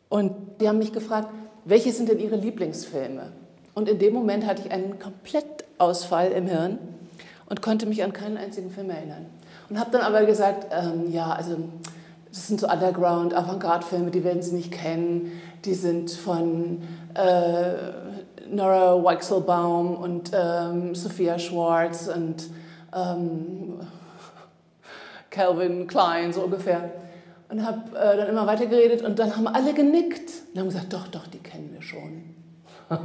[0.09, 1.29] und die haben mich gefragt,
[1.65, 3.33] welche sind denn Ihre Lieblingsfilme?
[3.75, 6.79] Und in dem Moment hatte ich einen Komplettausfall im Hirn
[7.47, 9.27] und konnte mich an keinen einzigen Film erinnern.
[9.69, 11.57] Und habe dann aber gesagt, ähm, ja, also
[12.29, 15.33] das sind so Underground, Avantgarde-Filme, die werden Sie nicht kennen.
[15.65, 16.83] Die sind von
[17.15, 18.06] äh,
[18.51, 22.49] Nora Weichselbaum und ähm, Sophia Schwartz und
[22.95, 23.81] ähm,
[25.31, 26.93] Calvin Klein, so ungefähr.
[27.49, 31.09] Und habe äh, dann immer weitergeredet und dann haben alle genickt und haben gesagt, doch,
[31.09, 32.35] doch, die kennen wir schon.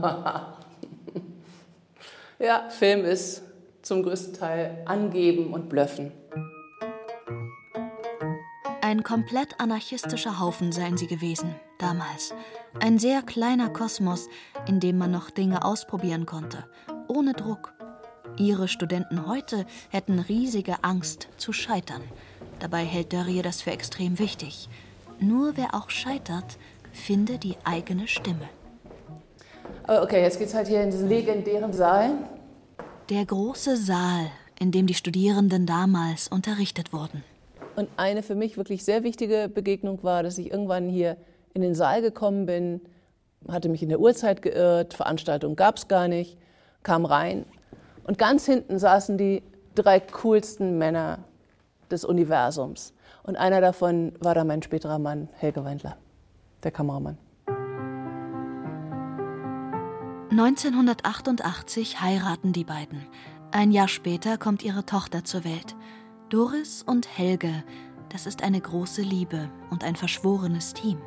[2.39, 3.43] ja, Film ist
[3.81, 6.11] zum größten Teil angeben und blöffen.
[8.81, 12.33] Ein komplett anarchistischer Haufen seien sie gewesen, damals.
[12.79, 14.29] Ein sehr kleiner Kosmos,
[14.67, 16.65] in dem man noch Dinge ausprobieren konnte,
[17.07, 17.73] ohne Druck.
[18.37, 22.01] Ihre Studenten heute hätten riesige Angst zu scheitern.
[22.59, 24.69] Dabei hält Dörrie das für extrem wichtig.
[25.19, 26.57] Nur wer auch scheitert,
[26.93, 28.49] finde die eigene Stimme.
[29.87, 32.13] Okay, jetzt geht's halt hier in diesen legendären Saal.
[33.09, 37.23] Der große Saal, in dem die Studierenden damals unterrichtet wurden.
[37.75, 41.17] Und eine für mich wirklich sehr wichtige Begegnung war, dass ich irgendwann hier
[41.53, 42.81] in den Saal gekommen bin,
[43.47, 46.37] hatte mich in der Uhrzeit geirrt, Veranstaltung gab es gar nicht,
[46.83, 47.45] kam rein
[48.03, 49.43] und ganz hinten saßen die
[49.75, 51.19] drei coolsten Männer
[51.89, 52.93] des Universums.
[53.23, 55.97] Und einer davon war dann mein späterer Mann, Helge Wendler,
[56.63, 57.17] der Kameramann.
[60.31, 63.05] 1988 heiraten die beiden.
[63.51, 65.75] Ein Jahr später kommt ihre Tochter zur Welt.
[66.29, 67.63] Doris und Helge,
[68.09, 70.99] das ist eine große Liebe und ein verschworenes Team.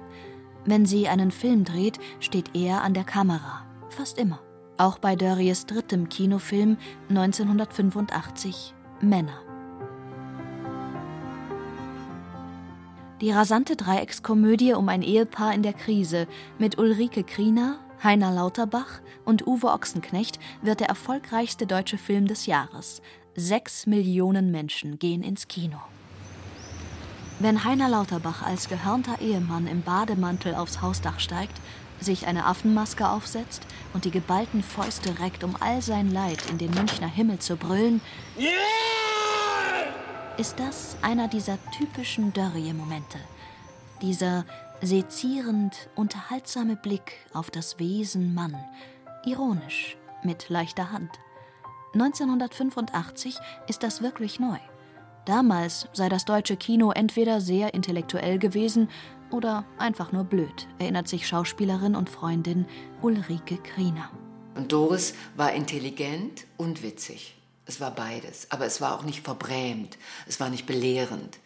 [0.67, 3.65] Wenn sie einen Film dreht, steht er an der Kamera.
[3.91, 4.41] Fast immer.
[4.77, 6.79] Auch bei Dörries drittem Kinofilm
[7.11, 9.41] 1985 Männer.
[13.21, 16.27] Die rasante Dreieckskomödie um ein Ehepaar in der Krise
[16.59, 23.01] mit Ulrike Kriener, Heiner Lauterbach und Uwe Ochsenknecht wird der erfolgreichste deutsche Film des Jahres.
[23.37, 25.79] Sechs Millionen Menschen gehen ins Kino.
[27.41, 31.61] Wenn Heiner Lauterbach als gehörnter Ehemann im Bademantel aufs Hausdach steigt,
[32.01, 36.71] sich eine Affenmaske aufsetzt und die geballten Fäuste reckt, um all sein Leid in den
[36.71, 38.01] Münchner Himmel zu brüllen,
[38.39, 38.51] yeah!
[40.37, 43.19] ist das einer dieser typischen Dörrie-Momente.
[44.03, 44.45] Dieser
[44.81, 48.57] sezierend unterhaltsame Blick auf das Wesen Mann,
[49.25, 51.11] ironisch, mit leichter Hand.
[51.95, 54.59] 1985 ist das wirklich neu.
[55.25, 58.91] Damals sei das deutsche Kino entweder sehr intellektuell gewesen
[59.31, 62.67] oder einfach nur blöd, erinnert sich Schauspielerin und Freundin
[63.01, 64.11] Ulrike Kriener.
[64.55, 67.35] Und Doris war intelligent und witzig.
[67.67, 68.51] Es war beides.
[68.51, 69.97] Aber es war auch nicht verbrämt.
[70.29, 71.39] Es war nicht belehrend.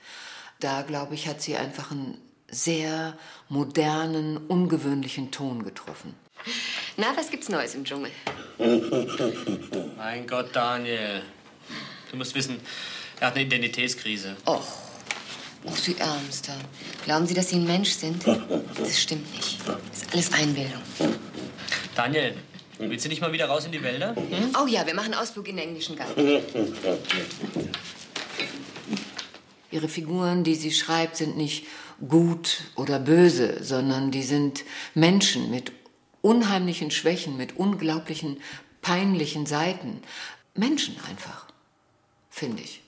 [0.59, 2.19] Da, glaube ich, hat sie einfach einen
[2.51, 3.17] sehr
[3.49, 6.15] modernen, ungewöhnlichen Ton getroffen.
[6.97, 8.11] Na, was gibt's Neues im Dschungel?
[9.97, 11.23] Mein Gott, Daniel.
[12.11, 12.59] Du musst wissen,
[13.21, 14.37] er hat eine Identitätskrise.
[14.47, 14.63] Och.
[15.65, 16.57] Och, Sie Ärmster.
[17.05, 18.25] Glauben Sie, dass Sie ein Mensch sind?
[18.27, 19.59] Das stimmt nicht.
[19.67, 20.83] Das ist alles Einbildung.
[21.95, 22.35] Daniel,
[22.79, 24.15] willst du nicht mal wieder raus in die Wälder?
[24.15, 24.55] Hm?
[24.63, 26.43] Oh ja, wir machen einen Ausflug in den englischen Garten.
[29.71, 31.67] Ihre Figuren, die sie schreibt, sind nicht
[32.07, 35.73] gut oder böse, sondern die sind Menschen mit
[36.23, 38.41] unheimlichen Schwächen, mit unglaublichen
[38.81, 40.03] peinlichen Seiten.
[40.55, 41.47] Menschen einfach,
[42.31, 42.83] finde ich.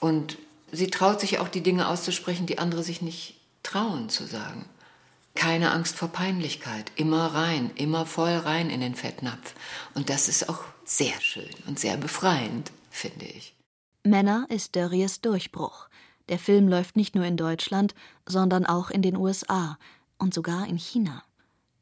[0.00, 0.38] Und
[0.72, 4.64] sie traut sich auch die Dinge auszusprechen, die andere sich nicht trauen zu sagen.
[5.34, 9.54] Keine Angst vor Peinlichkeit, immer rein, immer voll rein in den Fettnapf.
[9.94, 13.54] Und das ist auch sehr schön und sehr befreiend, finde ich.
[14.02, 15.88] Männer ist Dörries Durchbruch.
[16.28, 17.94] Der Film läuft nicht nur in Deutschland,
[18.26, 19.78] sondern auch in den USA
[20.18, 21.22] und sogar in China.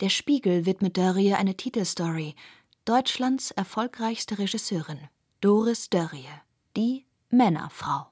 [0.00, 2.34] Der Spiegel widmet Dörrie eine Titelstory.
[2.84, 4.98] Deutschlands erfolgreichste Regisseurin,
[5.40, 6.28] Doris Dörrie,
[6.76, 8.06] die Männerfrau.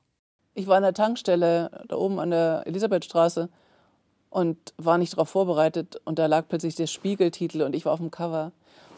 [0.55, 3.49] Ich war an der Tankstelle da oben an der Elisabethstraße
[4.31, 6.01] und war nicht darauf vorbereitet.
[6.05, 8.53] Und da lag plötzlich der Spiegeltitel und ich war auf dem Cover.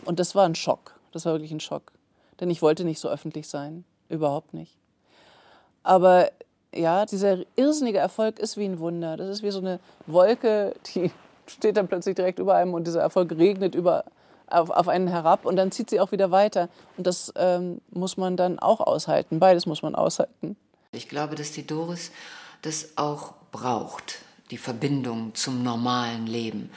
[0.05, 0.95] Und das war ein Schock.
[1.13, 1.93] Das war wirklich ein Schock.
[2.41, 3.85] Denn ich wollte nicht so öffentlich sein.
[4.09, 4.77] Überhaupt nicht.
[5.83, 6.31] Aber
[6.75, 9.17] ja, dieser irrsinnige Erfolg ist wie ein Wunder.
[9.17, 11.11] Das ist wie so eine Wolke, die
[11.47, 14.05] steht dann plötzlich direkt über einem und dieser Erfolg regnet über,
[14.51, 16.69] auf, auf einen herab und dann zieht sie auch wieder weiter.
[16.97, 19.39] Und das ähm, muss man dann auch aushalten.
[19.39, 20.57] Beides muss man aushalten.
[20.93, 22.11] Ich glaube, dass die Doris
[22.63, 24.19] das auch braucht,
[24.51, 26.71] die Verbindung zum normalen Leben.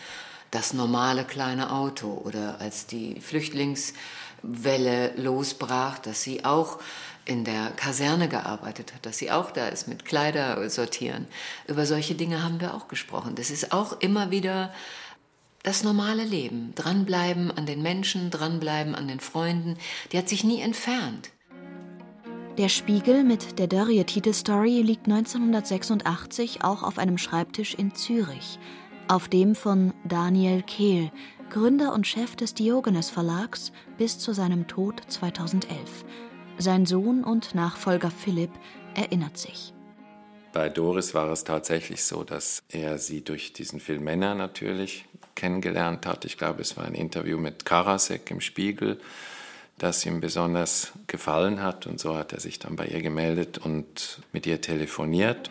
[0.51, 6.79] Das normale kleine Auto oder als die Flüchtlingswelle losbrach, dass sie auch
[7.25, 11.27] in der Kaserne gearbeitet hat, dass sie auch da ist mit Kleider sortieren.
[11.67, 13.35] Über solche Dinge haben wir auch gesprochen.
[13.35, 14.73] Das ist auch immer wieder
[15.63, 16.73] das normale Leben.
[16.75, 19.77] Dranbleiben an den Menschen, dranbleiben an den Freunden.
[20.11, 21.31] Die hat sich nie entfernt.
[22.57, 28.59] Der Spiegel mit der Dörrie-Titelstory liegt 1986 auch auf einem Schreibtisch in Zürich,
[29.07, 31.11] auf dem von Daniel Kehl,
[31.49, 36.05] Gründer und Chef des Diogenes Verlags, bis zu seinem Tod 2011.
[36.57, 38.51] Sein Sohn und Nachfolger Philipp
[38.95, 39.73] erinnert sich.
[40.53, 46.05] Bei Doris war es tatsächlich so, dass er sie durch diesen Film Männer natürlich kennengelernt
[46.05, 46.25] hat.
[46.25, 48.99] Ich glaube, es war ein Interview mit Karasek im Spiegel,
[49.77, 51.87] das ihm besonders gefallen hat.
[51.87, 55.49] Und so hat er sich dann bei ihr gemeldet und mit ihr telefoniert.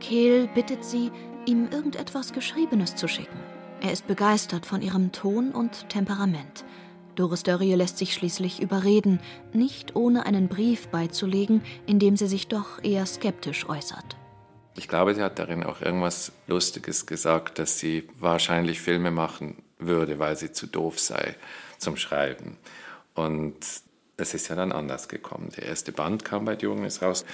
[0.00, 1.10] Kehl bittet sie,
[1.44, 3.38] ihm irgendetwas Geschriebenes zu schicken.
[3.80, 6.64] Er ist begeistert von ihrem Ton und Temperament.
[7.16, 9.20] Doris Dörrie lässt sich schließlich überreden,
[9.54, 14.16] nicht ohne einen Brief beizulegen, in dem sie sich doch eher skeptisch äußert.
[14.76, 20.18] Ich glaube, sie hat darin auch irgendwas Lustiges gesagt, dass sie wahrscheinlich Filme machen würde,
[20.18, 21.34] weil sie zu doof sei
[21.78, 22.58] zum Schreiben.
[23.14, 23.56] Und
[24.18, 25.50] es ist ja dann anders gekommen.
[25.56, 27.24] Der erste Band kam bei Jungnis raus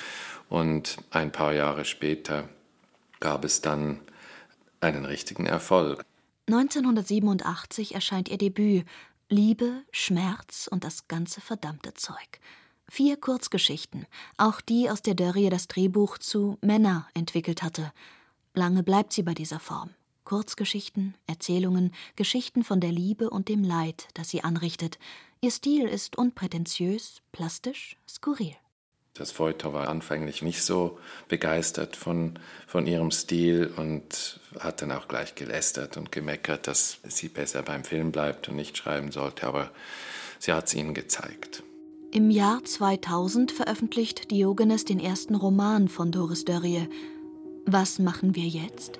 [0.49, 2.49] und ein paar Jahre später
[3.19, 3.99] gab es dann
[4.81, 6.05] einen richtigen Erfolg.
[6.49, 8.85] 1987 erscheint ihr Debüt
[9.33, 12.39] Liebe, Schmerz und das ganze verdammte Zeug.
[12.87, 14.05] Vier Kurzgeschichten,
[14.37, 17.95] auch die, aus der Dörrie das Drehbuch zu Männer entwickelt hatte.
[18.53, 19.89] Lange bleibt sie bei dieser Form.
[20.25, 24.99] Kurzgeschichten, Erzählungen, Geschichten von der Liebe und dem Leid, das sie anrichtet.
[25.41, 28.55] Ihr Stil ist unprätentiös, plastisch, skurril.
[29.15, 30.99] Das Feuilleton war anfänglich nicht so
[31.29, 37.29] begeistert von, von ihrem Stil und hat dann auch gleich gelästert und gemeckert, dass sie
[37.29, 39.47] besser beim Film bleibt und nicht schreiben sollte.
[39.47, 39.71] Aber
[40.39, 41.63] sie hat es ihnen gezeigt.
[42.11, 46.89] Im Jahr 2000 veröffentlicht Diogenes den ersten Roman von Doris Dörrie.
[47.67, 48.99] Was machen wir jetzt?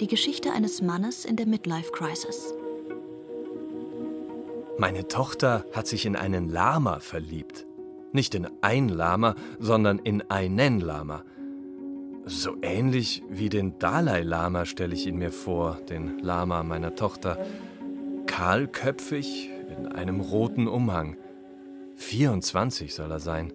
[0.00, 2.54] Die Geschichte eines Mannes in der Midlife Crisis.
[4.78, 7.66] Meine Tochter hat sich in einen Lama verliebt.
[8.12, 11.24] Nicht in ein Lama, sondern in einen Lama.
[12.26, 17.38] So ähnlich wie den Dalai Lama stelle ich ihn mir vor, den Lama meiner Tochter.
[18.26, 21.16] Kahlköpfig in einem roten Umhang.
[21.96, 23.52] 24 soll er sein.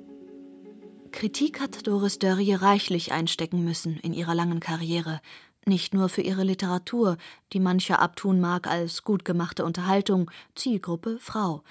[1.12, 5.22] Kritik hat Doris Dörrie reichlich einstecken müssen in ihrer langen Karriere.
[5.66, 7.18] Nicht nur für ihre Literatur,
[7.54, 11.64] die mancher abtun mag als gut gemachte Unterhaltung, Zielgruppe Frau,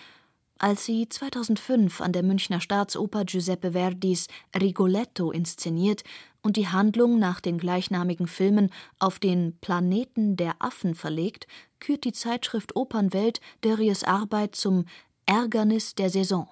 [0.58, 6.04] als sie 2005 an der Münchner Staatsoper Giuseppe Verdis Rigoletto inszeniert
[6.42, 11.46] und die Handlung nach den gleichnamigen Filmen auf den Planeten der Affen verlegt,
[11.80, 14.84] kürt die Zeitschrift Opernwelt Dörries Arbeit zum
[15.26, 16.48] Ärgernis der Saison.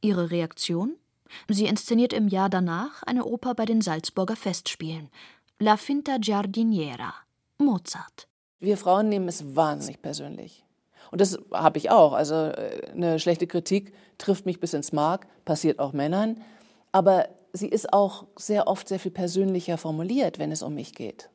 [0.00, 0.96] Ihre Reaktion?
[1.48, 5.08] Sie inszeniert im Jahr danach eine Oper bei den Salzburger Festspielen.
[5.58, 7.14] La Finta Giardiniera.
[7.58, 8.26] Mozart.
[8.58, 10.64] Wir Frauen nehmen es wahnsinnig persönlich.
[11.10, 12.12] Und das habe ich auch.
[12.12, 16.40] Also äh, eine schlechte Kritik trifft mich bis ins Mark, passiert auch Männern.
[16.92, 21.30] Aber sie ist auch sehr oft sehr viel persönlicher formuliert, wenn es um mich geht.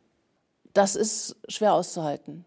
[0.74, 2.46] Das ist schwer auszuhalten.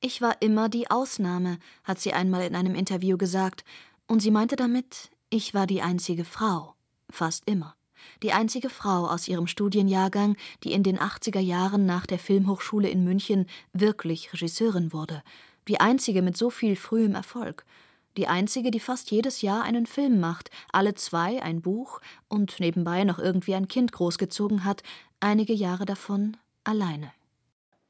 [0.00, 3.64] Ich war immer die Ausnahme, hat sie einmal in einem Interview gesagt.
[4.06, 6.74] Und sie meinte damit, ich war die einzige Frau.
[7.10, 7.74] Fast immer.
[8.22, 13.04] Die einzige Frau aus ihrem Studienjahrgang, die in den 80er Jahren nach der Filmhochschule in
[13.04, 15.22] München wirklich Regisseurin wurde
[15.70, 17.64] die einzige mit so viel frühem Erfolg,
[18.16, 23.04] die einzige, die fast jedes Jahr einen Film macht, alle zwei ein Buch und nebenbei
[23.04, 24.82] noch irgendwie ein Kind großgezogen hat,
[25.20, 27.12] einige Jahre davon alleine.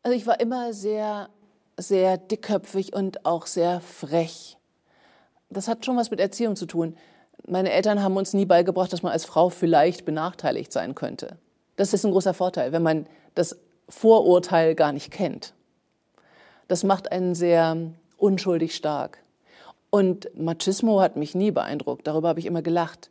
[0.03, 1.31] Also ich war immer sehr,
[1.79, 4.59] sehr dickköpfig und auch sehr frech.
[5.49, 6.99] Das hat schon was mit Erziehung zu tun.
[7.47, 11.39] Meine Eltern haben uns nie beigebracht, dass man als Frau vielleicht benachteiligt sein könnte.
[11.77, 15.55] Das ist ein großer Vorteil, wenn man das Vorurteil gar nicht kennt.
[16.71, 17.77] Das macht einen sehr
[18.17, 19.19] unschuldig stark.
[19.91, 23.11] Und Machismo hat mich nie beeindruckt, darüber habe ich immer gelacht.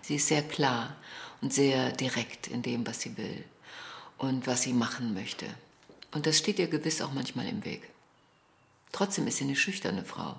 [0.00, 0.96] Sie ist sehr klar
[1.42, 3.44] und sehr direkt in dem, was sie will
[4.16, 5.44] und was sie machen möchte.
[6.14, 7.90] Und das steht ihr gewiss auch manchmal im Weg.
[8.90, 10.36] Trotzdem ist sie eine schüchterne Frau.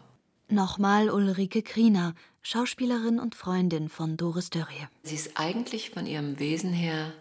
[0.49, 4.87] Nochmal Ulrike Kriener, Schauspielerin und Freundin von Doris Dörrie.
[5.03, 7.13] Sie ist eigentlich von ihrem Wesen her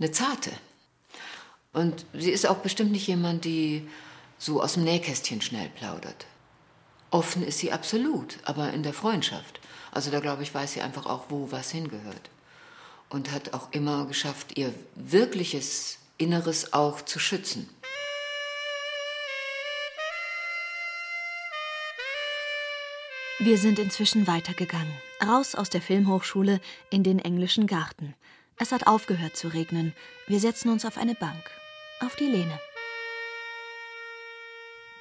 [0.00, 0.50] eine Zarte.
[1.76, 3.86] Und sie ist auch bestimmt nicht jemand, die
[4.38, 6.24] so aus dem Nähkästchen schnell plaudert.
[7.10, 9.60] Offen ist sie absolut, aber in der Freundschaft.
[9.92, 12.30] Also da glaube ich, weiß sie einfach auch, wo was hingehört.
[13.10, 17.68] Und hat auch immer geschafft, ihr wirkliches Inneres auch zu schützen.
[23.38, 28.14] Wir sind inzwischen weitergegangen, raus aus der Filmhochschule in den englischen Garten.
[28.56, 29.92] Es hat aufgehört zu regnen.
[30.26, 31.44] Wir setzen uns auf eine Bank
[32.00, 32.58] auf die Lehne.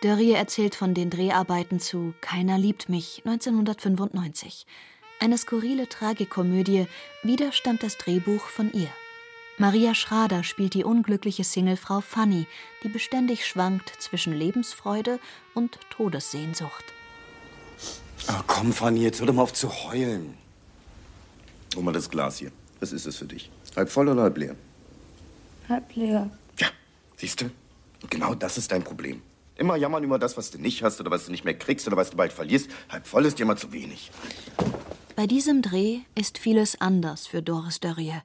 [0.02, 4.66] Dörrie erzählt von den Dreharbeiten zu Keiner liebt mich 1995.
[5.20, 6.88] Eine skurrile Tragikomödie,
[7.24, 8.90] wieder stammt das Drehbuch von ihr.
[9.58, 12.46] Maria Schrader spielt die unglückliche Singlefrau Fanny,
[12.84, 15.20] die beständig schwankt zwischen Lebensfreude
[15.54, 16.84] und Todessehnsucht.
[18.28, 20.34] Ach komm, Fanny, jetzt hör doch mal auf zu heulen.
[21.76, 22.52] Hol mal das Glas hier.
[22.80, 23.50] Was ist es für dich?
[23.76, 24.56] Halb voll oder halb leer?
[25.70, 26.30] Halb leer.
[27.16, 27.50] Siehst du?
[28.10, 29.22] Genau das ist dein Problem.
[29.56, 31.96] Immer jammern über das, was du nicht hast oder was du nicht mehr kriegst oder
[31.96, 32.70] was du bald verlierst.
[32.90, 34.12] Halb voll ist dir immer zu wenig.
[35.16, 38.16] Bei diesem Dreh ist vieles anders für Doris Dörrie.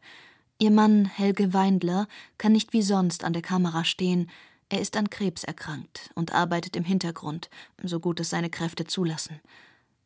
[0.59, 4.28] Ihr Mann Helge Weindler kann nicht wie sonst an der Kamera stehen.
[4.68, 7.49] Er ist an Krebs erkrankt und arbeitet im Hintergrund,
[7.82, 9.41] so gut es seine Kräfte zulassen.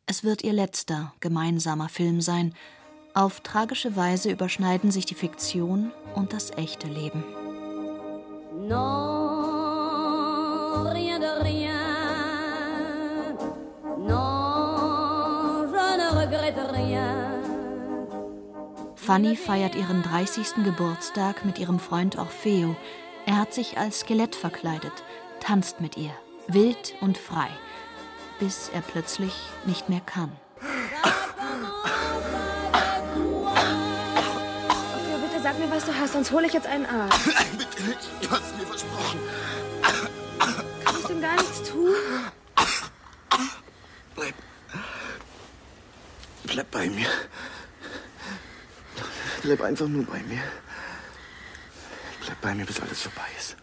[0.05, 2.53] Es wird ihr letzter gemeinsamer Film sein.
[3.15, 7.23] Auf tragische Weise überschneiden sich die Fiktion und das echte Leben.
[8.57, 8.85] Non,
[10.89, 11.73] rien de rien.
[13.97, 17.25] Non, je ne regrette rien.
[18.95, 20.63] Fanny feiert ihren 30.
[20.63, 22.75] Geburtstag mit ihrem Freund Orfeo.
[23.25, 25.03] Er hat sich als Skelett verkleidet,
[25.41, 26.11] tanzt mit ihr,
[26.47, 27.49] wild und frei,
[28.39, 29.33] bis er plötzlich
[29.65, 30.31] nicht mehr kann.
[35.01, 37.29] Theo, bitte sag mir, was du hast, sonst hole ich jetzt einen Arzt.
[38.21, 39.19] Du hast mir versprochen.
[40.83, 41.93] Kann ich denn gar nichts tun?
[44.15, 44.35] Bleib.
[46.43, 47.07] Bleib bei mir.
[49.41, 50.41] Bleib einfach nur bei mir.
[52.25, 53.57] Bleib bei mir, bis alles vorbei ist.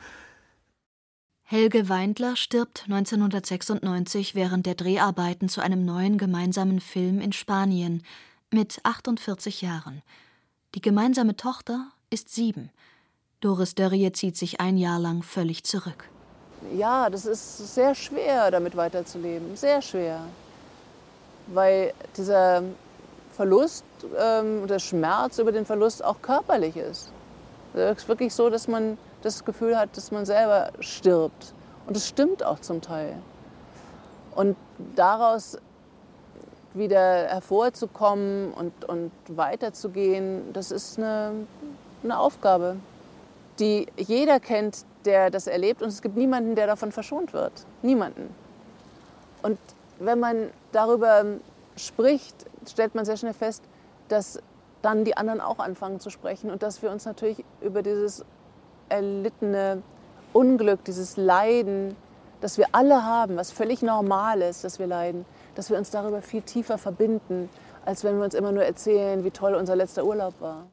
[1.44, 8.02] Helge Weindler stirbt 1996 während der Dreharbeiten zu einem neuen gemeinsamen Film in Spanien
[8.50, 10.02] mit 48 Jahren.
[10.74, 12.70] Die gemeinsame Tochter ist sieben.
[13.42, 16.08] Doris Dörrie zieht sich ein Jahr lang völlig zurück.
[16.76, 19.56] Ja, das ist sehr schwer, damit weiterzuleben.
[19.56, 20.20] Sehr schwer.
[21.48, 22.62] Weil dieser
[23.32, 23.84] Verlust,
[24.16, 27.10] ähm, der Schmerz über den Verlust auch körperlich ist.
[27.74, 31.52] Es ist wirklich so, dass man das Gefühl hat, dass man selber stirbt.
[31.88, 33.16] Und es stimmt auch zum Teil.
[34.36, 34.56] Und
[34.94, 35.58] daraus
[36.74, 41.32] wieder hervorzukommen und, und weiterzugehen, das ist eine,
[42.04, 42.76] eine Aufgabe,
[43.58, 45.82] die jeder kennt, der das erlebt.
[45.82, 47.52] Und es gibt niemanden, der davon verschont wird.
[47.82, 48.34] Niemanden.
[49.42, 49.58] Und
[49.98, 51.24] wenn man darüber
[51.76, 53.62] spricht, stellt man sehr schnell fest,
[54.08, 54.40] dass
[54.82, 58.24] dann die anderen auch anfangen zu sprechen und dass wir uns natürlich über dieses
[58.88, 59.82] erlittene
[60.32, 61.96] Unglück, dieses Leiden,
[62.40, 65.24] das wir alle haben, was völlig normal ist, dass wir leiden,
[65.54, 67.48] dass wir uns darüber viel tiefer verbinden,
[67.84, 70.66] als wenn wir uns immer nur erzählen, wie toll unser letzter Urlaub war.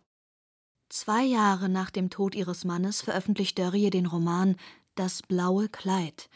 [0.90, 4.56] Zwei Jahre nach dem Tod ihres Mannes veröffentlicht Dörrie den Roman
[4.96, 6.30] Das blaue Kleid,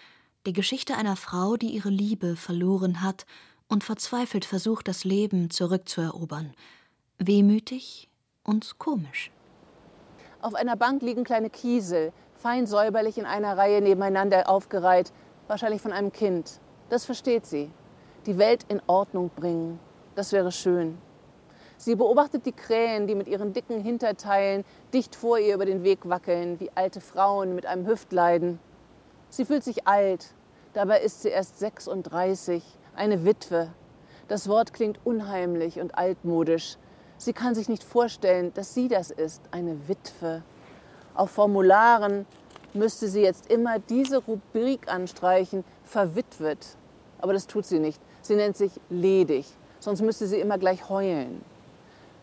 [0.46, 3.26] die Geschichte einer Frau, die ihre Liebe verloren hat
[3.68, 6.54] und verzweifelt versucht, das Leben zurückzuerobern.
[7.18, 8.10] Wehmütig
[8.44, 9.32] und komisch.
[10.40, 15.12] Auf einer Bank liegen kleine Kiesel, fein säuberlich in einer Reihe nebeneinander aufgereiht,
[15.48, 16.60] wahrscheinlich von einem Kind.
[16.90, 17.72] Das versteht sie.
[18.28, 19.80] Die Welt in Ordnung bringen,
[20.14, 21.00] das wäre schön.
[21.84, 24.64] Sie beobachtet die Krähen, die mit ihren dicken Hinterteilen
[24.94, 28.58] dicht vor ihr über den Weg wackeln, wie alte Frauen mit einem Hüftleiden.
[29.28, 30.34] Sie fühlt sich alt,
[30.72, 32.64] dabei ist sie erst 36,
[32.96, 33.74] eine Witwe.
[34.30, 36.78] Das Wort klingt unheimlich und altmodisch.
[37.18, 40.42] Sie kann sich nicht vorstellen, dass sie das ist, eine Witwe.
[41.16, 42.26] Auf Formularen
[42.74, 46.78] müsste sie jetzt immer diese Rubrik anstreichen, verwitwet.
[47.20, 48.00] Aber das tut sie nicht.
[48.22, 49.48] Sie nennt sich ledig,
[49.82, 51.44] sonst müsste sie immer gleich heulen.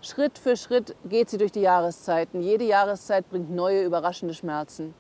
[0.02, 2.40] Schritt für Schritt geht sie durch die Jahreszeiten.
[2.40, 4.94] Jede Jahreszeit bringt neue, überraschende Schmerzen.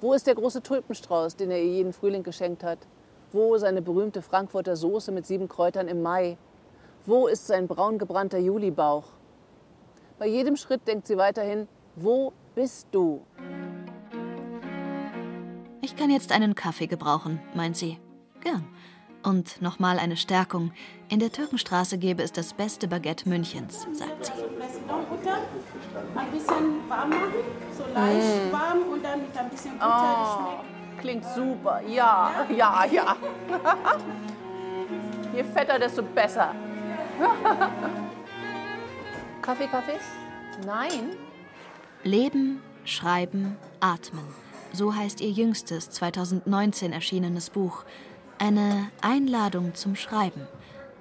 [0.00, 2.78] Wo ist der große Tulpenstrauß, den er ihr jeden Frühling geschenkt hat?
[3.30, 6.38] Wo seine berühmte Frankfurter Soße mit sieben Kräutern im Mai?
[7.06, 9.04] Wo ist sein braun gebrannter Julibauch?
[10.18, 13.22] Bei jedem Schritt denkt sie weiterhin, wo bist du?
[15.82, 17.98] Ich kann jetzt einen Kaffee gebrauchen, meint sie.
[18.40, 18.66] Gern.
[19.22, 20.72] Und nochmal eine Stärkung.
[21.08, 24.32] In der Türkenstraße gäbe es das beste Baguette Münchens, sagt sie.
[24.32, 27.32] Ein bisschen warm machen,
[27.76, 28.52] so leicht Mm.
[28.52, 31.82] warm und dann mit ein bisschen Butter Oh, klingt super.
[31.86, 33.16] Ja, ja, ja.
[35.34, 36.54] Je fetter, desto besser.
[39.42, 39.98] Kaffee, Kaffee?
[40.66, 41.10] Nein.
[42.04, 44.24] Leben, Schreiben, Atmen.
[44.72, 47.84] So heißt ihr jüngstes 2019 erschienenes Buch.
[48.42, 50.48] Eine Einladung zum Schreiben.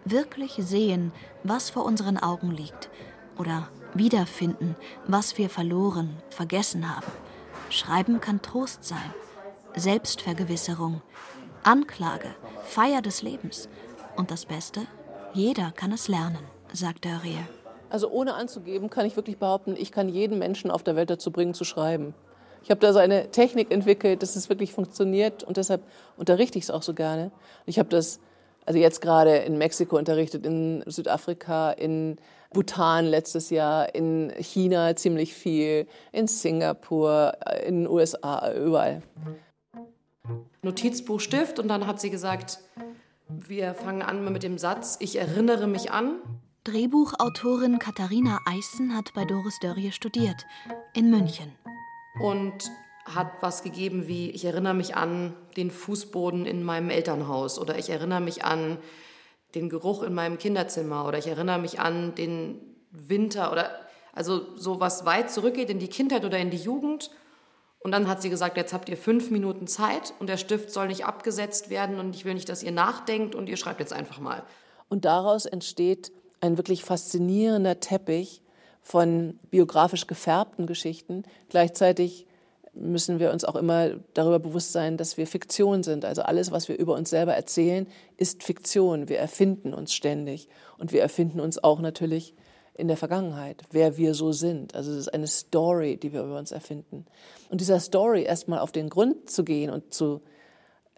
[0.03, 2.89] Wirklich sehen, was vor unseren Augen liegt.
[3.37, 4.75] Oder wiederfinden,
[5.07, 7.07] was wir verloren, vergessen haben.
[7.69, 9.13] Schreiben kann Trost sein,
[9.73, 11.01] Selbstvergewisserung,
[11.63, 12.35] Anklage,
[12.65, 13.69] Feier des Lebens.
[14.17, 14.81] Und das Beste,
[15.33, 17.39] jeder kann es lernen, sagt Dörrie.
[17.89, 21.31] Also ohne anzugeben, kann ich wirklich behaupten, ich kann jeden Menschen auf der Welt dazu
[21.31, 22.13] bringen, zu schreiben.
[22.63, 25.81] Ich habe da so eine Technik entwickelt, dass es wirklich funktioniert und deshalb
[26.17, 27.25] unterrichte ich es auch so gerne.
[27.25, 28.19] Und ich habe das
[28.65, 32.17] also jetzt gerade in Mexiko unterrichtet, in Südafrika, in
[32.53, 37.33] Bhutan letztes Jahr, in China ziemlich viel, in Singapur,
[37.65, 39.01] in den USA, überall.
[40.61, 42.59] Notizbuch, Stift und dann hat sie gesagt,
[43.27, 46.19] wir fangen an mit dem Satz, ich erinnere mich an.
[46.65, 50.45] Drehbuchautorin Katharina Eissen hat bei Doris Dörrie studiert,
[50.93, 51.53] in München.
[52.21, 52.69] Und
[53.05, 57.89] hat was gegeben wie, ich erinnere mich an den Fußboden in meinem Elternhaus oder ich
[57.89, 58.77] erinnere mich an
[59.55, 62.59] den Geruch in meinem Kinderzimmer oder ich erinnere mich an den
[62.91, 63.71] Winter oder
[64.13, 67.11] also so was weit zurückgeht in die Kindheit oder in die Jugend.
[67.79, 70.87] Und dann hat sie gesagt, jetzt habt ihr fünf Minuten Zeit und der Stift soll
[70.87, 74.19] nicht abgesetzt werden und ich will nicht, dass ihr nachdenkt und ihr schreibt jetzt einfach
[74.19, 74.43] mal.
[74.89, 76.11] Und daraus entsteht
[76.41, 78.41] ein wirklich faszinierender Teppich
[78.81, 81.23] von biografisch gefärbten Geschichten.
[81.49, 82.25] Gleichzeitig
[82.73, 86.05] müssen wir uns auch immer darüber bewusst sein, dass wir Fiktion sind.
[86.05, 89.09] Also alles, was wir über uns selber erzählen, ist Fiktion.
[89.09, 92.35] Wir erfinden uns ständig und wir erfinden uns auch natürlich
[92.75, 94.73] in der Vergangenheit, wer wir so sind.
[94.73, 97.05] Also es ist eine Story, die wir über uns erfinden.
[97.49, 100.21] Und dieser Story erstmal auf den Grund zu gehen und zu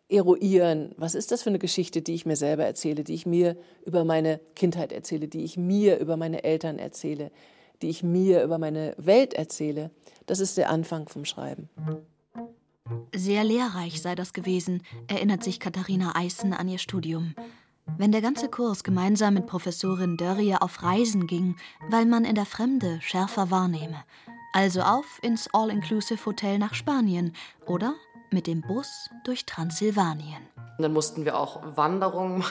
[0.08, 3.56] eruieren, was ist das für eine Geschichte, die ich mir selber erzähle, die ich mir
[3.86, 7.32] über meine Kindheit erzähle, die ich mir über meine Eltern erzähle,
[7.82, 9.92] die ich mir über meine Welt erzähle,
[10.26, 11.70] das ist der Anfang vom Schreiben.
[13.14, 17.36] Sehr lehrreich sei das gewesen, erinnert sich Katharina Eissen an ihr Studium.
[17.98, 21.56] Wenn der ganze Kurs gemeinsam mit Professorin Dörrie auf Reisen ging,
[21.90, 24.04] weil man in der Fremde schärfer wahrnehme.
[24.54, 27.34] Also auf ins All-Inclusive-Hotel nach Spanien
[27.66, 27.96] oder
[28.32, 30.42] mit dem Bus durch Transsilvanien.
[30.78, 32.44] Dann mussten wir auch Wanderungen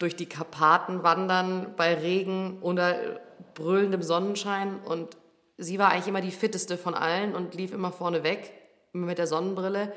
[0.00, 3.20] durch die Karpaten wandern bei Regen oder
[3.54, 4.80] brüllendem Sonnenschein.
[4.80, 5.16] Und
[5.58, 8.52] sie war eigentlich immer die fitteste von allen und lief immer vorne weg
[8.92, 9.92] mit der Sonnenbrille.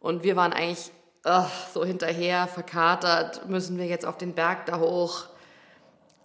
[0.00, 0.90] Und wir waren eigentlich
[1.22, 5.26] ach, so hinterher, verkatert, müssen wir jetzt auf den Berg da hoch.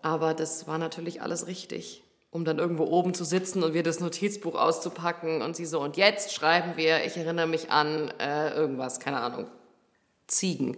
[0.02, 4.00] Aber das war natürlich alles richtig, um dann irgendwo oben zu sitzen und wir das
[4.00, 9.00] Notizbuch auszupacken und sie so, und jetzt schreiben wir, ich erinnere mich an äh, irgendwas,
[9.00, 9.48] keine Ahnung,
[10.28, 10.78] Ziegen.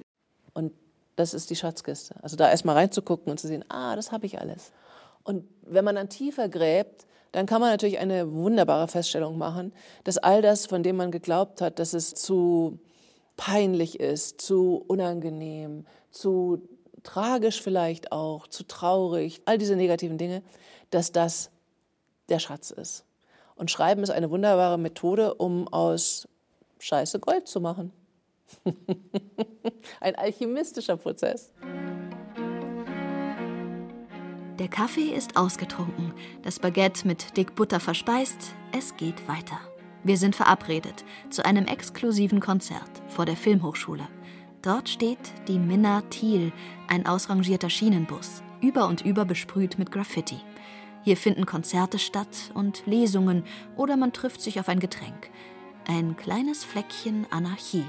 [0.54, 0.74] Und
[1.16, 2.16] das ist die Schatzkiste.
[2.22, 4.72] Also da erstmal reinzugucken und zu sehen, ah, das habe ich alles.
[5.24, 10.18] Und wenn man dann tiefer gräbt, dann kann man natürlich eine wunderbare Feststellung machen, dass
[10.18, 12.80] all das, von dem man geglaubt hat, dass es zu
[13.36, 16.62] peinlich ist, zu unangenehm, zu
[17.04, 20.44] tragisch vielleicht auch, zu traurig, all diese negativen Dinge,
[20.92, 21.52] dass das
[22.30, 23.06] der Schatz ist.
[23.56, 26.28] Und Schreiben ist eine wunderbare Methode, um aus
[26.80, 27.92] Scheiße Gold zu machen.
[30.00, 31.54] Ein alchemistischer Prozess.
[34.60, 39.60] Der Kaffee ist ausgetrunken, das Baguette mit dick Butter verspeist, es geht weiter.
[40.04, 44.08] Wir sind verabredet zu einem exklusiven Konzert vor der Filmhochschule.
[44.62, 46.54] Dort steht die Minna Thiel,
[46.88, 50.40] ein ausrangierter Schienenbus, über und über besprüht mit Graffiti.
[51.04, 53.44] Hier finden Konzerte statt und Lesungen
[53.76, 55.30] oder man trifft sich auf ein Getränk.
[55.88, 57.86] Ein kleines Fleckchen Anarchie,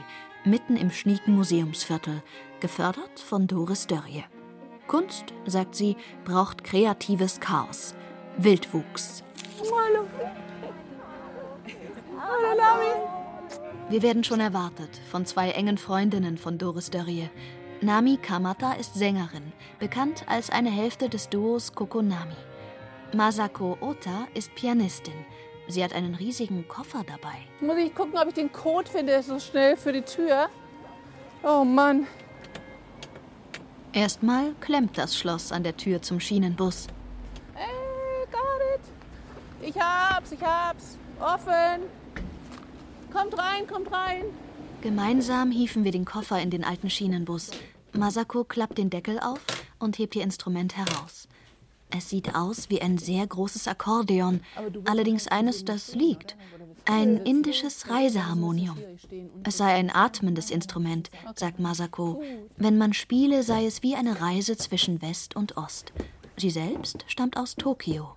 [0.46, 2.22] mitten im schnieken Museumsviertel,
[2.60, 4.24] gefördert von Doris Dörrie.
[4.86, 7.94] Kunst, sagt sie, braucht kreatives Chaos,
[8.36, 9.24] Wildwuchs.
[13.88, 17.28] Wir werden schon erwartet von zwei engen Freundinnen von Doris Dörrie.
[17.80, 22.36] Nami Kamata ist Sängerin, bekannt als eine Hälfte des Duos Kokonami.
[23.14, 25.14] Masako Ota ist Pianistin.
[25.68, 27.36] Sie hat einen riesigen Koffer dabei.
[27.60, 30.48] Muss ich gucken, ob ich den Code finde, so schnell für die Tür.
[31.42, 32.06] Oh Mann.
[33.92, 36.86] Erstmal klemmt das Schloss an der Tür zum Schienenbus.
[37.54, 38.40] Hey, got
[38.74, 39.68] it.
[39.68, 40.98] Ich hab's, ich hab's.
[41.18, 41.82] Offen.
[43.12, 44.24] Kommt rein, kommt rein.
[44.82, 47.50] Gemeinsam hieven wir den Koffer in den alten Schienenbus.
[47.92, 49.40] Masako klappt den Deckel auf
[49.78, 51.26] und hebt ihr Instrument heraus.
[51.90, 54.40] Es sieht aus wie ein sehr großes Akkordeon,
[54.86, 56.36] allerdings eines, das liegt.
[56.84, 58.76] Ein indisches Reiseharmonium.
[59.44, 62.22] Es sei ein atmendes Instrument, sagt Masako.
[62.56, 65.92] Wenn man spiele, sei es wie eine Reise zwischen West und Ost.
[66.36, 68.14] Sie selbst stammt aus Tokio.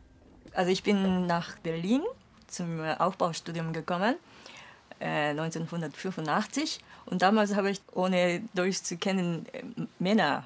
[0.53, 2.01] Also ich bin nach Berlin
[2.47, 4.15] zum Aufbaustudium gekommen,
[4.99, 6.79] äh, 1985.
[7.05, 9.45] Und damals habe ich, ohne durchzukennen,
[9.99, 10.45] Männer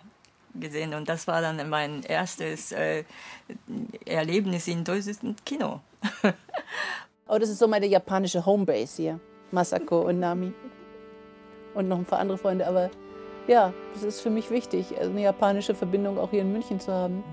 [0.56, 0.94] gesehen.
[0.94, 3.04] Und das war dann mein erstes äh,
[4.06, 5.82] Erlebnis in deutschem Kino.
[7.28, 9.20] oh, das ist so meine japanische Homebase hier.
[9.52, 10.54] Masako und Nami.
[11.74, 12.68] Und noch ein paar andere Freunde.
[12.68, 12.90] Aber
[13.48, 17.24] ja, das ist für mich wichtig, eine japanische Verbindung auch hier in München zu haben.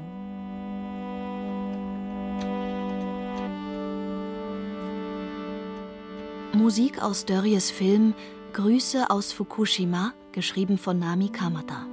[6.52, 8.14] Musik aus Dörries Film
[8.52, 11.86] Grüße aus Fukushima, geschrieben von Nami Kamata.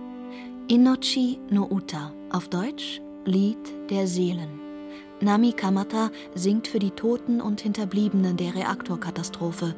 [0.70, 3.58] Inochi no Uta, auf Deutsch Lied
[3.90, 4.60] der Seelen.
[5.22, 9.74] Nami Kamata singt für die Toten und Hinterbliebenen der Reaktorkatastrophe.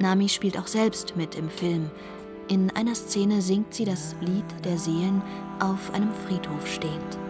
[0.00, 1.88] Nami spielt auch selbst mit im Film.
[2.48, 5.22] In einer Szene singt sie das Lied der Seelen
[5.60, 7.23] auf einem Friedhof stehend.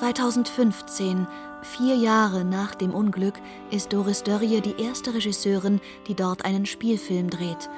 [0.00, 1.26] »2015,
[1.62, 3.34] vier Jahre nach dem Unglück,
[3.70, 7.70] ist Doris Dörrie die erste Regisseurin, die dort einen Spielfilm dreht.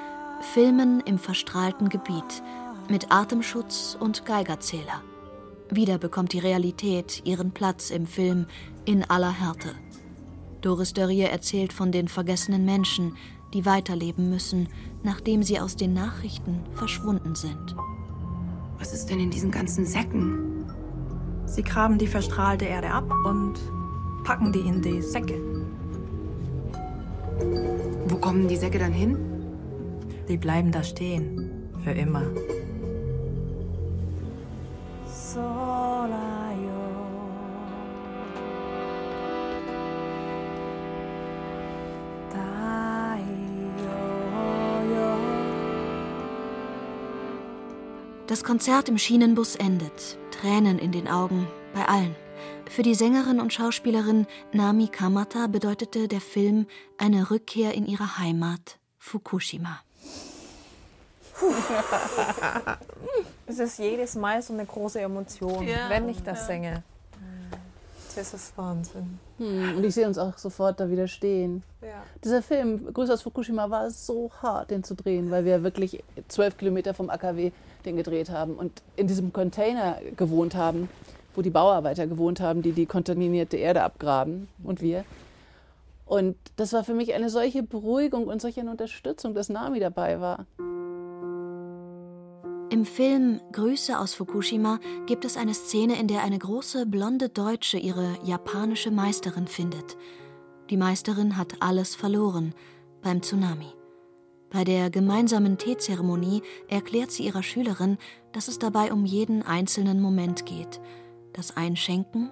[0.53, 2.41] Filmen im verstrahlten Gebiet,
[2.89, 5.03] mit Atemschutz und Geigerzähler.
[5.69, 8.47] Wieder bekommt die Realität ihren Platz im Film
[8.85, 9.75] in aller Härte.
[10.61, 13.15] Doris Dörrie erzählt von den vergessenen Menschen,
[13.53, 14.69] die weiterleben müssen,
[15.03, 17.75] nachdem sie aus den Nachrichten verschwunden sind.
[18.79, 20.56] Was ist denn in diesen ganzen Säcken?
[21.47, 23.55] Sie graben die verstrahlte Erde ab und
[24.23, 25.41] packen die in die Säcke.
[28.07, 29.17] Wo kommen die Säcke dann hin?
[30.27, 31.69] Die bleiben da stehen.
[31.83, 32.23] Für immer.
[48.27, 50.17] Das Konzert im Schienenbus endet.
[50.31, 52.15] Tränen in den Augen, bei allen.
[52.69, 56.67] Für die Sängerin und Schauspielerin Nami Kamata bedeutete der Film
[56.97, 59.79] eine Rückkehr in ihre Heimat, Fukushima.
[63.45, 65.89] es ist jedes Mal so eine große Emotion, Ja.
[65.89, 66.45] wenn ich das Ja.
[66.47, 66.83] singe.
[68.15, 69.19] Das ist Wahnsinn.
[69.37, 71.61] Hm, und ich sehe uns auch sofort da wieder stehen.
[71.83, 72.01] Ja.
[72.23, 76.57] Dieser Film, Grüße aus Fukushima, war so hart, den zu drehen, weil wir wirklich zwölf
[76.57, 77.51] Kilometer vom AKW
[77.87, 80.89] den gedreht haben und in diesem Container gewohnt haben,
[81.35, 85.05] wo die Bauarbeiter gewohnt haben, die die kontaminierte Erde abgraben und wir.
[86.05, 90.45] Und das war für mich eine solche Beruhigung und solche Unterstützung, dass Nami dabei war.
[92.69, 97.77] Im Film Grüße aus Fukushima gibt es eine Szene, in der eine große blonde Deutsche
[97.77, 99.97] ihre japanische Meisterin findet.
[100.69, 102.53] Die Meisterin hat alles verloren
[103.01, 103.67] beim Tsunami.
[104.49, 107.97] Bei der gemeinsamen Teezeremonie erklärt sie ihrer Schülerin,
[108.31, 110.79] dass es dabei um jeden einzelnen Moment geht.
[111.33, 112.29] Das Einschenken,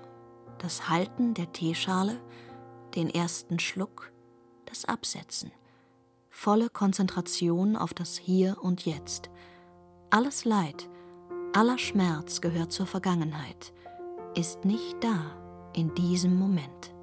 [0.59, 2.20] das Halten der Teeschale,
[2.95, 4.11] den ersten Schluck,
[4.66, 5.51] das Absetzen.
[6.30, 9.30] Volle Konzentration auf das Hier und Jetzt.
[10.09, 10.89] Alles Leid,
[11.53, 13.74] aller Schmerz gehört zur Vergangenheit,
[14.36, 16.94] ist nicht da in diesem Moment.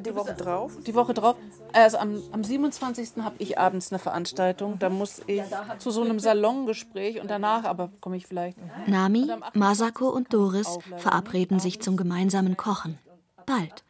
[0.00, 0.72] Die Woche drauf?
[0.86, 1.36] Die Woche drauf.
[1.72, 3.22] Also am, am 27.
[3.22, 4.78] habe ich abends eine Veranstaltung.
[4.78, 5.42] Da muss ich
[5.78, 8.58] zu so einem Salongespräch und danach aber komme ich vielleicht.
[8.86, 12.98] Nami, Masako und Doris verabreden sich zum gemeinsamen Kochen.
[13.46, 13.84] Bald.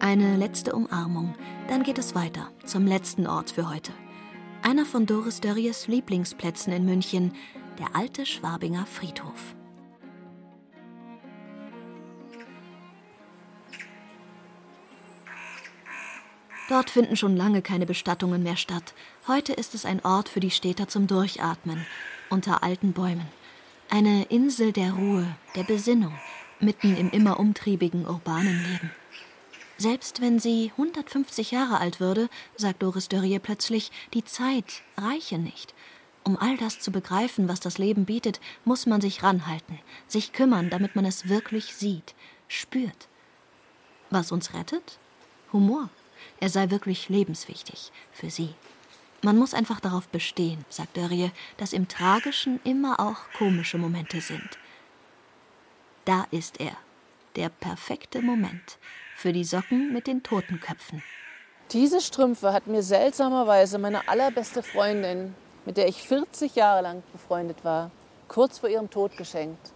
[0.00, 1.34] Eine letzte Umarmung,
[1.68, 3.92] dann geht es weiter zum letzten Ort für heute.
[4.62, 7.32] Einer von Doris Dörries Lieblingsplätzen in München,
[7.78, 9.54] der alte Schwabinger Friedhof.
[16.72, 18.94] Dort finden schon lange keine Bestattungen mehr statt.
[19.28, 21.84] Heute ist es ein Ort für die Städter zum Durchatmen,
[22.30, 23.28] unter alten Bäumen.
[23.90, 26.18] Eine Insel der Ruhe, der Besinnung,
[26.60, 28.90] mitten im immer umtriebigen urbanen Leben.
[29.76, 35.74] Selbst wenn sie 150 Jahre alt würde, sagt Doris Dörrie plötzlich, die Zeit reiche nicht.
[36.24, 40.70] Um all das zu begreifen, was das Leben bietet, muss man sich ranhalten, sich kümmern,
[40.70, 42.14] damit man es wirklich sieht,
[42.48, 43.08] spürt.
[44.08, 44.98] Was uns rettet?
[45.52, 45.90] Humor.
[46.42, 48.52] Er sei wirklich lebenswichtig für sie.
[49.22, 54.58] Man muss einfach darauf bestehen, sagt Dörrie, dass im Tragischen immer auch komische Momente sind.
[56.04, 56.72] Da ist er,
[57.36, 58.78] der perfekte Moment
[59.14, 61.04] für die Socken mit den Totenköpfen.
[61.70, 67.64] Diese Strümpfe hat mir seltsamerweise meine allerbeste Freundin, mit der ich 40 Jahre lang befreundet
[67.64, 67.92] war,
[68.26, 69.72] kurz vor ihrem Tod geschenkt.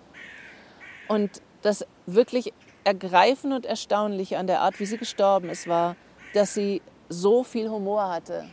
[1.06, 2.52] Und das wirklich
[2.82, 5.94] ergreifende und erstaunliche an der Art, wie sie gestorben ist, war,
[6.34, 8.44] dass sie so viel Humor hatte.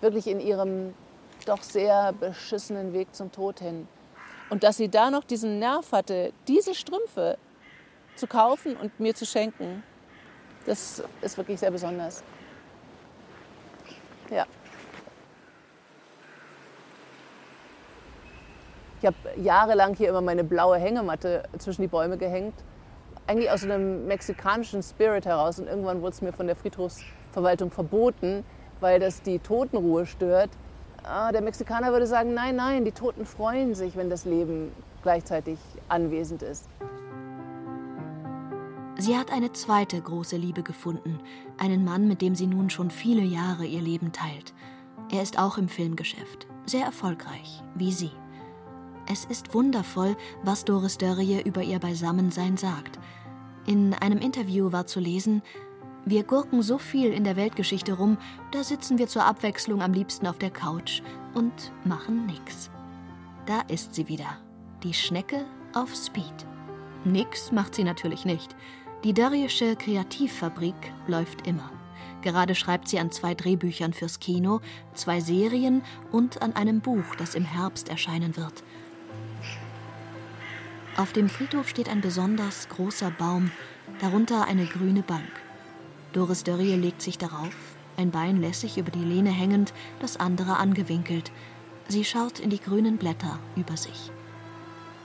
[0.00, 0.94] Wirklich in ihrem
[1.46, 3.88] doch sehr beschissenen Weg zum Tod hin.
[4.50, 7.38] Und dass sie da noch diesen Nerv hatte, diese Strümpfe
[8.16, 9.82] zu kaufen und mir zu schenken,
[10.66, 12.22] das ist wirklich sehr besonders.
[14.30, 14.46] Ja.
[19.00, 22.54] Ich habe jahrelang hier immer meine blaue Hängematte zwischen die Bäume gehängt.
[23.26, 25.58] Eigentlich aus einem mexikanischen Spirit heraus.
[25.58, 28.44] Und irgendwann wurde es mir von der Friedhofsverwaltung verboten,
[28.80, 30.50] weil das die Totenruhe stört.
[31.02, 34.72] Ah, der Mexikaner würde sagen, nein, nein, die Toten freuen sich, wenn das Leben
[35.02, 35.58] gleichzeitig
[35.88, 36.68] anwesend ist.
[38.96, 41.18] Sie hat eine zweite große Liebe gefunden,
[41.58, 44.54] einen Mann, mit dem sie nun schon viele Jahre ihr Leben teilt.
[45.12, 48.12] Er ist auch im Filmgeschäft, sehr erfolgreich, wie sie.
[49.06, 52.98] Es ist wundervoll, was Doris Dörrie über ihr Beisammensein sagt.
[53.66, 55.42] In einem Interview war zu lesen,
[56.06, 58.18] wir gurken so viel in der Weltgeschichte rum,
[58.50, 61.02] da sitzen wir zur Abwechslung am liebsten auf der Couch
[61.34, 62.70] und machen nix.
[63.46, 64.38] Da ist sie wieder,
[64.82, 65.44] die Schnecke
[65.74, 66.46] auf Speed.
[67.04, 68.54] Nix macht sie natürlich nicht.
[69.02, 70.74] Die Dörriesche Kreativfabrik
[71.06, 71.70] läuft immer.
[72.22, 74.60] Gerade schreibt sie an zwei Drehbüchern fürs Kino,
[74.94, 78.64] zwei Serien und an einem Buch, das im Herbst erscheinen wird.
[80.96, 83.50] Auf dem Friedhof steht ein besonders großer Baum,
[84.00, 85.28] darunter eine grüne Bank.
[86.12, 87.54] Doris Dörrie legt sich darauf,
[87.96, 91.32] ein Bein lässig über die Lehne hängend, das andere angewinkelt.
[91.88, 94.12] Sie schaut in die grünen Blätter über sich.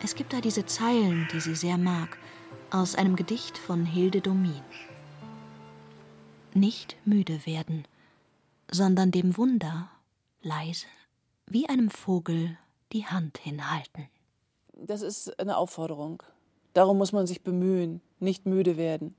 [0.03, 2.19] Es gibt da diese Zeilen, die sie sehr mag,
[2.69, 4.61] aus einem Gedicht von Hilde Domin.
[6.53, 7.87] Nicht müde werden,
[8.69, 9.89] sondern dem Wunder
[10.41, 10.85] leise,
[11.47, 12.57] wie einem Vogel,
[12.93, 14.07] die Hand hinhalten.
[14.85, 16.23] Das ist eine Aufforderung.
[16.73, 19.15] Darum muss man sich bemühen, nicht müde werden.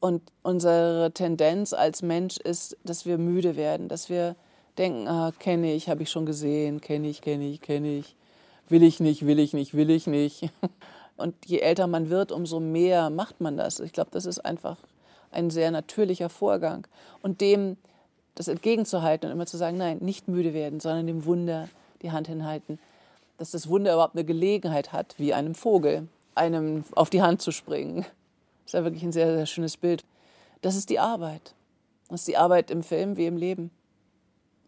[0.00, 4.34] Und unsere Tendenz als Mensch ist, dass wir müde werden, dass wir
[4.78, 8.16] denken, ah, kenne ich, habe ich schon gesehen, kenne ich, kenne ich, kenne ich,
[8.68, 10.50] will ich nicht, will ich nicht, will ich nicht.
[11.16, 13.78] Und je älter man wird, umso mehr macht man das.
[13.80, 14.78] Ich glaube, das ist einfach
[15.30, 16.86] ein sehr natürlicher Vorgang.
[17.22, 17.76] Und dem
[18.34, 21.68] das entgegenzuhalten und immer zu sagen, nein, nicht müde werden, sondern dem Wunder
[22.00, 22.78] die Hand hinhalten.
[23.42, 27.50] Dass das Wunder überhaupt eine Gelegenheit hat, wie einem Vogel, einem auf die Hand zu
[27.50, 28.02] springen.
[28.02, 30.04] Das ist ja wirklich ein sehr, sehr schönes Bild.
[30.60, 31.52] Das ist die Arbeit.
[32.08, 33.72] Das ist die Arbeit im Film wie im Leben.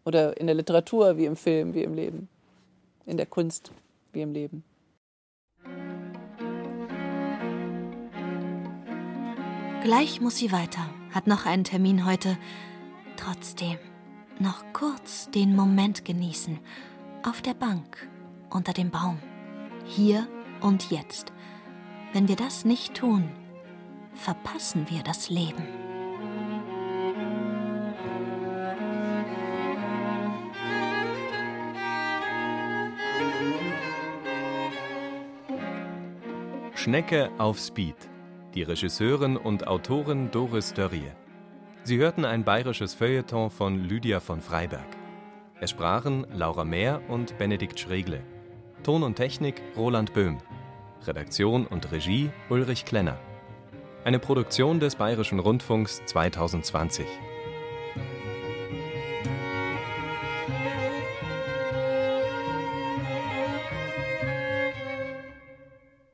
[0.03, 2.27] Oder in der Literatur wie im Film wie im Leben.
[3.05, 3.71] In der Kunst
[4.11, 4.65] wie im Leben.
[9.83, 12.37] Gleich muss sie weiter, hat noch einen Termin heute.
[13.15, 13.77] Trotzdem,
[14.37, 16.59] noch kurz den Moment genießen.
[17.23, 18.09] Auf der Bank,
[18.49, 19.19] unter dem Baum.
[19.85, 20.27] Hier
[20.61, 21.31] und jetzt.
[22.13, 23.29] Wenn wir das nicht tun,
[24.13, 25.63] verpassen wir das Leben.
[36.85, 37.95] Schnecke auf Speed.
[38.53, 41.11] Die Regisseurin und Autorin Doris Dörrie.
[41.83, 44.85] Sie hörten ein bayerisches Feuilleton von Lydia von Freiberg.
[45.59, 48.21] Es sprachen Laura Mehr und Benedikt Schregle.
[48.83, 50.37] Ton und Technik Roland Böhm.
[51.05, 53.19] Redaktion und Regie Ulrich Klenner.
[54.03, 57.05] Eine Produktion des Bayerischen Rundfunks 2020.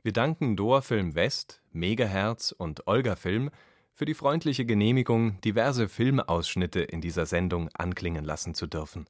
[0.02, 3.50] Wir danken Doa West, Megahertz und Olga Film
[3.92, 9.06] für die freundliche Genehmigung, diverse Filmausschnitte in dieser Sendung anklingen lassen zu dürfen